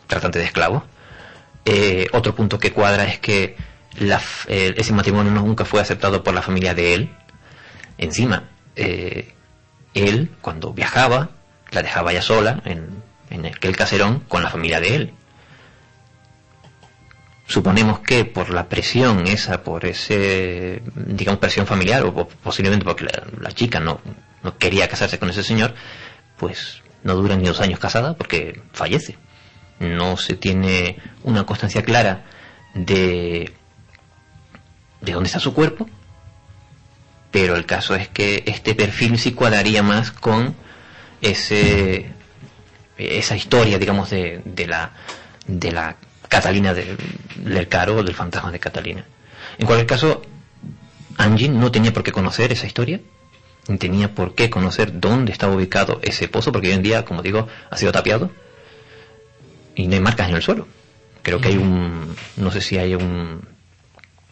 tratante 0.06 0.38
de 0.38 0.44
esclavos. 0.44 0.82
Eh, 1.64 2.06
otro 2.12 2.35
punto 2.35 2.58
que 2.58 2.72
cuadra 2.72 3.04
es 3.04 3.18
que 3.20 3.56
la 3.98 4.20
eh, 4.48 4.74
ese 4.76 4.92
matrimonio 4.92 5.30
nunca 5.32 5.64
fue 5.64 5.80
aceptado 5.80 6.22
por 6.24 6.35
la 6.35 6.42
familia 6.42 6.74
de 6.74 6.94
él. 6.94 7.11
Encima, 7.98 8.48
eh, 8.76 9.32
él, 9.94 10.30
cuando 10.40 10.72
viajaba, 10.72 11.30
la 11.70 11.82
dejaba 11.82 12.12
ya 12.12 12.20
sola 12.22 12.61
en, 12.64 12.88
en 13.30 13.46
aquel 13.46 13.76
caserón 13.76 14.20
con 14.28 14.42
la 14.42 14.50
familia 14.50 14.80
de 14.80 14.94
él. 14.96 15.12
Suponemos 17.52 18.00
que 18.00 18.24
por 18.24 18.48
la 18.48 18.66
presión 18.70 19.26
esa, 19.26 19.62
por 19.62 19.84
ese, 19.84 20.82
digamos, 20.94 21.38
presión 21.38 21.66
familiar, 21.66 22.02
o 22.04 22.14
po- 22.14 22.28
posiblemente 22.42 22.82
porque 22.84 23.04
la, 23.04 23.26
la 23.40 23.52
chica 23.52 23.78
no, 23.78 24.00
no 24.42 24.56
quería 24.56 24.88
casarse 24.88 25.18
con 25.18 25.28
ese 25.28 25.42
señor, 25.42 25.74
pues 26.38 26.80
no 27.02 27.14
dura 27.14 27.36
ni 27.36 27.46
dos 27.46 27.60
años 27.60 27.78
casada 27.78 28.14
porque 28.14 28.62
fallece. 28.72 29.18
No 29.80 30.16
se 30.16 30.34
tiene 30.34 30.96
una 31.24 31.44
constancia 31.44 31.82
clara 31.82 32.24
de, 32.72 33.52
de 35.02 35.12
dónde 35.12 35.26
está 35.26 35.38
su 35.38 35.52
cuerpo, 35.52 35.90
pero 37.30 37.54
el 37.54 37.66
caso 37.66 37.94
es 37.94 38.08
que 38.08 38.44
este 38.46 38.74
perfil 38.74 39.18
sí 39.18 39.32
cuadraría 39.32 39.82
más 39.82 40.10
con 40.10 40.54
ese 41.20 42.10
esa 42.96 43.36
historia 43.36 43.78
digamos 43.78 44.08
de, 44.10 44.40
de 44.44 44.66
la 44.66 44.92
de 45.46 45.72
la 45.72 45.96
Catalina 46.33 46.75
del, 46.75 46.97
del 47.37 47.68
Caro 47.68 48.03
del 48.03 48.14
fantasma 48.14 48.51
de 48.51 48.59
Catalina 48.59 49.05
en 49.59 49.66
cualquier 49.66 49.87
caso 49.87 50.23
Angie 51.18 51.49
no 51.49 51.71
tenía 51.71 51.92
por 51.92 52.03
qué 52.03 52.12
conocer 52.12 52.53
esa 52.53 52.66
historia 52.66 53.01
ni 53.68 53.79
tenía 53.79 54.14
por 54.14 54.35
qué 54.35 54.51
conocer 54.51 54.99
dónde 54.99 55.33
estaba 55.33 55.55
ubicado 55.55 56.01
ese 56.03 56.29
pozo 56.29 56.51
porque 56.53 56.68
hoy 56.68 56.75
en 56.75 56.83
día 56.83 57.05
como 57.05 57.23
digo 57.23 57.49
ha 57.71 57.77
sido 57.77 57.92
tapiado 57.92 58.31
y 59.75 59.87
no 59.88 59.95
hay 59.95 60.01
marcas 60.01 60.29
en 60.29 60.37
el 60.37 60.42
suelo 60.42 60.66
creo 61.23 61.40
que 61.40 61.49
hay 61.49 61.57
un 61.57 62.16
no 62.37 62.51
sé 62.51 62.61
si 62.61 62.79
hay 62.79 62.95
un 62.95 63.53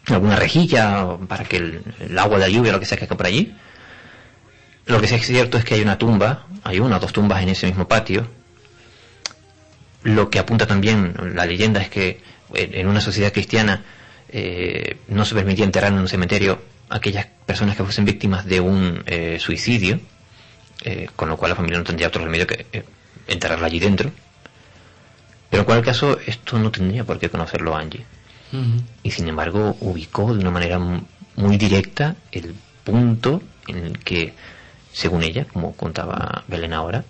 alguna 0.07 0.35
rejilla 0.35 1.17
para 1.27 1.45
que 1.45 1.57
el, 1.57 1.83
el 1.99 2.17
agua 2.17 2.37
de 2.37 2.45
la 2.45 2.49
lluvia 2.49 2.71
o 2.71 2.73
lo 2.73 2.79
que 2.79 2.85
sea 2.85 2.97
que 2.97 3.07
por 3.07 3.25
allí. 3.25 3.55
Lo 4.85 4.99
que 4.99 5.07
sí 5.07 5.15
es 5.15 5.25
cierto 5.25 5.57
es 5.57 5.65
que 5.65 5.75
hay 5.75 5.81
una 5.81 5.97
tumba, 5.97 6.47
hay 6.63 6.79
una 6.79 6.97
o 6.97 6.99
dos 6.99 7.13
tumbas 7.13 7.43
en 7.43 7.49
ese 7.49 7.67
mismo 7.67 7.87
patio. 7.87 8.27
Lo 10.03 10.29
que 10.29 10.39
apunta 10.39 10.65
también 10.65 11.13
la 11.35 11.45
leyenda 11.45 11.81
es 11.81 11.89
que 11.89 12.21
en 12.53 12.73
en 12.73 12.87
una 12.87 13.01
sociedad 13.01 13.31
cristiana 13.31 13.83
eh, 14.29 14.97
no 15.07 15.25
se 15.25 15.35
permitía 15.35 15.65
enterrar 15.65 15.91
en 15.91 15.99
un 15.99 16.07
cementerio 16.07 16.61
a 16.89 16.97
aquellas 16.97 17.27
personas 17.45 17.75
que 17.75 17.83
fuesen 17.83 18.05
víctimas 18.05 18.45
de 18.45 18.59
un 18.59 19.03
eh, 19.05 19.37
suicidio, 19.39 19.99
eh, 20.83 21.09
con 21.15 21.29
lo 21.29 21.37
cual 21.37 21.49
la 21.49 21.55
familia 21.55 21.77
no 21.77 21.83
tendría 21.83 22.07
otro 22.07 22.23
remedio 22.23 22.47
que 22.47 22.65
eh, 22.71 22.83
enterrarla 23.27 23.67
allí 23.67 23.79
dentro. 23.79 24.11
Pero 25.49 25.61
en 25.61 25.65
cualquier 25.65 25.85
caso, 25.85 26.17
esto 26.25 26.57
no 26.59 26.71
tendría 26.71 27.03
por 27.03 27.19
qué 27.19 27.29
conocerlo 27.29 27.75
Angie 27.75 28.05
y 29.03 29.11
sin 29.11 29.27
embargo 29.27 29.77
ubicó 29.79 30.33
de 30.33 30.39
una 30.39 30.51
manera 30.51 30.77
muy 30.79 31.57
directa 31.57 32.15
el 32.31 32.53
punto 32.83 33.41
en 33.67 33.77
el 33.77 33.99
que, 33.99 34.33
según 34.91 35.23
ella, 35.23 35.45
como 35.45 35.73
contaba 35.75 36.43
Belén 36.47 36.73
ahora, 36.73 37.03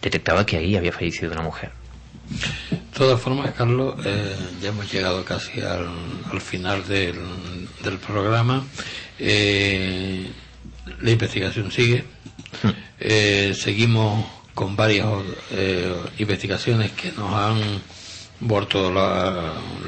detectaba 0.00 0.44
que 0.44 0.56
ahí 0.56 0.76
había 0.76 0.92
fallecido 0.92 1.32
una 1.32 1.42
mujer. 1.42 1.70
De 2.70 2.98
todas 2.98 3.20
formas, 3.20 3.52
Carlos, 3.56 3.94
eh, 4.04 4.36
ya 4.60 4.68
hemos 4.68 4.90
llegado 4.92 5.24
casi 5.24 5.60
al, 5.60 5.88
al 6.30 6.40
final 6.40 6.86
del, 6.86 7.16
del 7.82 7.98
programa. 7.98 8.64
Eh, 9.18 10.26
la 11.00 11.10
investigación 11.10 11.70
sigue. 11.70 12.04
Eh, 13.04 13.52
seguimos 13.60 14.24
con 14.54 14.76
varias 14.76 15.08
eh, 15.50 15.92
investigaciones 16.18 16.92
que 16.92 17.10
nos 17.10 17.34
han 17.34 17.58
vuelto 18.38 18.92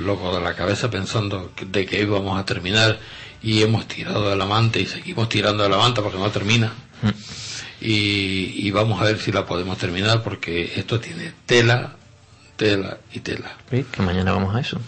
loco 0.01 0.35
de 0.35 0.41
la 0.43 0.57
cabeza 0.57 0.91
pensando 0.91 1.53
que- 1.55 1.65
de 1.65 1.87
que 1.87 2.01
íbamos 2.03 2.37
a 2.37 2.45
terminar 2.45 2.99
y 3.41 3.63
hemos 3.63 3.87
tirado 3.87 4.29
de 4.31 4.35
la 4.35 4.47
manta 4.47 4.81
y 4.81 4.87
seguimos 4.87 5.29
tirando 5.29 5.63
de 5.63 5.69
la 5.69 5.77
manta 5.77 6.03
porque 6.03 6.19
no 6.19 6.29
termina. 6.33 6.73
Y, 7.81 8.67
y 8.67 8.71
vamos 8.73 9.01
a 9.01 9.05
ver 9.05 9.21
si 9.21 9.31
la 9.31 9.47
podemos 9.47 9.79
terminar 9.79 10.21
porque 10.25 10.73
esto 10.75 10.99
tiene 10.99 11.33
tela, 11.47 11.95
tela 12.57 12.99
y 13.13 13.21
tela. 13.21 13.53
¿Sí? 13.71 13.85
Que 13.91 14.03
mañana 14.03 14.33
vamos 14.33 14.55
a 14.55 14.61
eso. 14.61 14.81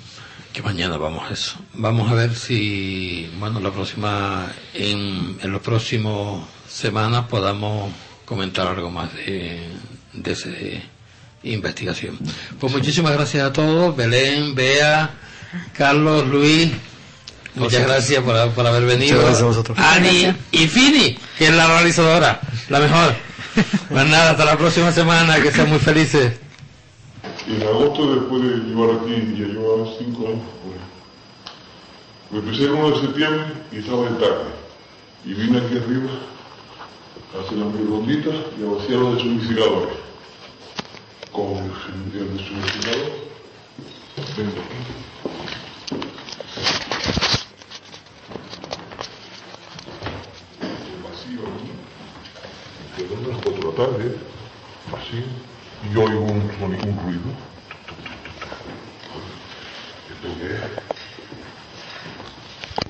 Que 0.52 0.62
mañana 0.62 0.96
vamos 0.96 1.28
a 1.30 1.32
eso. 1.34 1.56
Vamos 1.74 2.10
a 2.10 2.14
ver 2.14 2.34
si, 2.34 3.30
bueno, 3.38 3.60
la 3.60 3.70
próxima, 3.70 4.46
en, 4.74 5.38
en 5.42 5.52
los 5.52 5.60
próximos 5.60 6.46
semanas 6.68 7.26
podamos 7.28 7.92
comentar 8.24 8.66
algo 8.66 8.90
más 8.90 9.12
de, 9.14 9.68
de 10.12 10.32
esa 10.32 10.48
investigación. 11.42 12.18
Pues 12.58 12.72
muchísimas 12.72 13.12
gracias 13.12 13.44
a 13.44 13.52
todos, 13.52 13.94
Belén, 13.96 14.54
Bea, 14.54 15.10
Carlos, 15.76 16.26
Luis. 16.26 16.70
Muchas 17.54 17.86
gracias 17.86 18.22
por, 18.22 18.50
por 18.50 18.66
haber 18.66 18.84
venido. 18.84 19.14
Muchas 19.14 19.24
gracias 19.24 19.42
a 19.42 19.46
vosotros. 19.46 19.78
Ani 19.78 20.34
y 20.52 20.68
Fini, 20.68 21.18
que 21.38 21.46
es 21.46 21.54
la 21.54 21.66
realizadora, 21.66 22.40
la 22.68 22.80
mejor. 22.80 23.14
Pues 23.88 24.06
nada, 24.06 24.32
hasta 24.32 24.44
la 24.44 24.58
próxima 24.58 24.92
semana, 24.92 25.40
que 25.40 25.50
sean 25.50 25.70
muy 25.70 25.78
felices. 25.78 26.32
En 27.48 27.62
agosto, 27.62 28.12
después 28.12 28.42
de 28.42 28.56
llevar 28.56 28.90
aquí, 28.96 29.14
ya 29.38 29.46
llevaba 29.46 29.88
cinco 29.98 30.26
años, 30.26 30.42
pues, 30.64 30.80
me 32.32 32.38
empecé 32.40 32.64
el 32.64 32.72
1 32.72 32.90
de 32.90 33.00
septiembre 33.00 33.46
y 33.70 33.78
estaba 33.78 34.08
en 34.08 34.18
tarde. 34.18 34.50
Y 35.24 35.32
vine 35.32 35.58
aquí 35.58 35.76
arriba 35.78 36.10
a 37.36 37.40
hacer 37.40 37.58
las 37.58 37.72
mis 37.72 37.88
ronditas 37.88 38.34
y 38.58 38.64
a 38.64 38.70
vaciar 38.72 38.98
los 38.98 39.14
deshumidificadores. 39.14 39.94
Con 41.30 41.54
el 41.54 42.36
deshumidificador, 42.36 43.12
vengo 44.36 44.60
aquí. 44.66 44.80
El 50.90 51.02
vacío 51.04 51.40
aquí, 51.46 51.70
quedó 52.96 53.14
las 53.30 53.40
cuatro 53.40 53.60
de 53.60 53.66
la 53.68 53.74
tarde, 53.86 54.04
yo 54.04 54.25
un 56.74 56.98
ruido. 57.04 57.30
¿Esto 60.10 60.28
qué 60.38 60.46
es? 60.46 60.60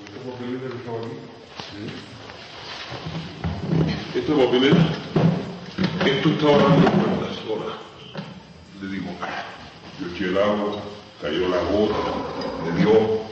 ¿Esta 0.06 0.20
papelera 0.30 0.66
que 0.70 0.76
estaba 0.76 0.98
aquí? 0.98 1.18
¿Sí? 1.72 1.82
Esta 4.18 4.32
papelera, 4.34 4.82
esto 6.06 6.28
estaba 6.30 6.56
dando 6.56 6.90
vueltas 6.90 7.36
sola. 7.44 7.70
Le 8.80 8.86
digo, 8.88 9.10
ah, 9.20 9.44
yo 10.00 10.06
eché 10.08 10.24
el 10.24 10.38
agua, 10.38 10.82
cayó 11.20 11.48
la 11.48 11.60
gota, 11.64 12.00
me 12.64 12.70
dio. 12.80 13.26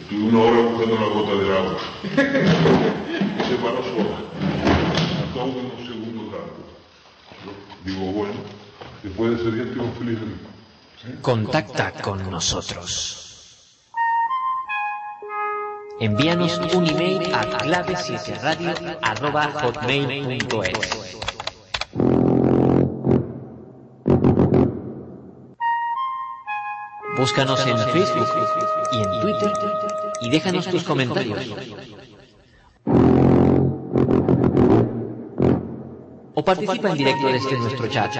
Estuve 0.00 0.22
una 0.28 0.38
hora 0.40 0.60
buscando 0.60 0.94
la 0.94 1.06
gota 1.06 1.32
del 1.34 1.52
agua. 1.56 1.76
y 2.04 3.42
se 3.48 3.56
paró 3.56 3.82
sola. 3.82 4.18
Hasta 5.24 5.42
unos 5.42 5.86
segundos 5.86 6.26
largos. 6.32 6.70
Yo 7.84 7.92
digo, 7.92 8.12
bueno, 8.12 8.34
después 9.02 9.30
de 9.30 9.36
ese 9.36 9.50
día 9.52 9.64
estoy 9.64 9.90
feliz 9.98 10.20
de 10.20 10.26
mí. 10.26 10.34
Contacta 11.22 11.92
con 11.92 12.29
nosotros. 12.40 12.88
Envíanos 16.00 16.58
un 16.72 16.86
email 16.86 17.34
a 17.34 17.44
clave 17.58 17.94
hotmail.es. 19.60 21.18
Búscanos 27.18 27.66
en 27.66 27.76
Facebook 27.76 28.28
y 28.92 28.96
en 29.02 29.20
Twitter 29.20 29.52
y 30.22 30.30
déjanos 30.30 30.66
tus 30.66 30.82
comentarios. 30.82 31.44
Participa 36.54 36.90
en 36.90 36.96
directo 36.96 37.26
desde 37.28 37.58
nuestro 37.58 37.86
chat. 37.88 38.16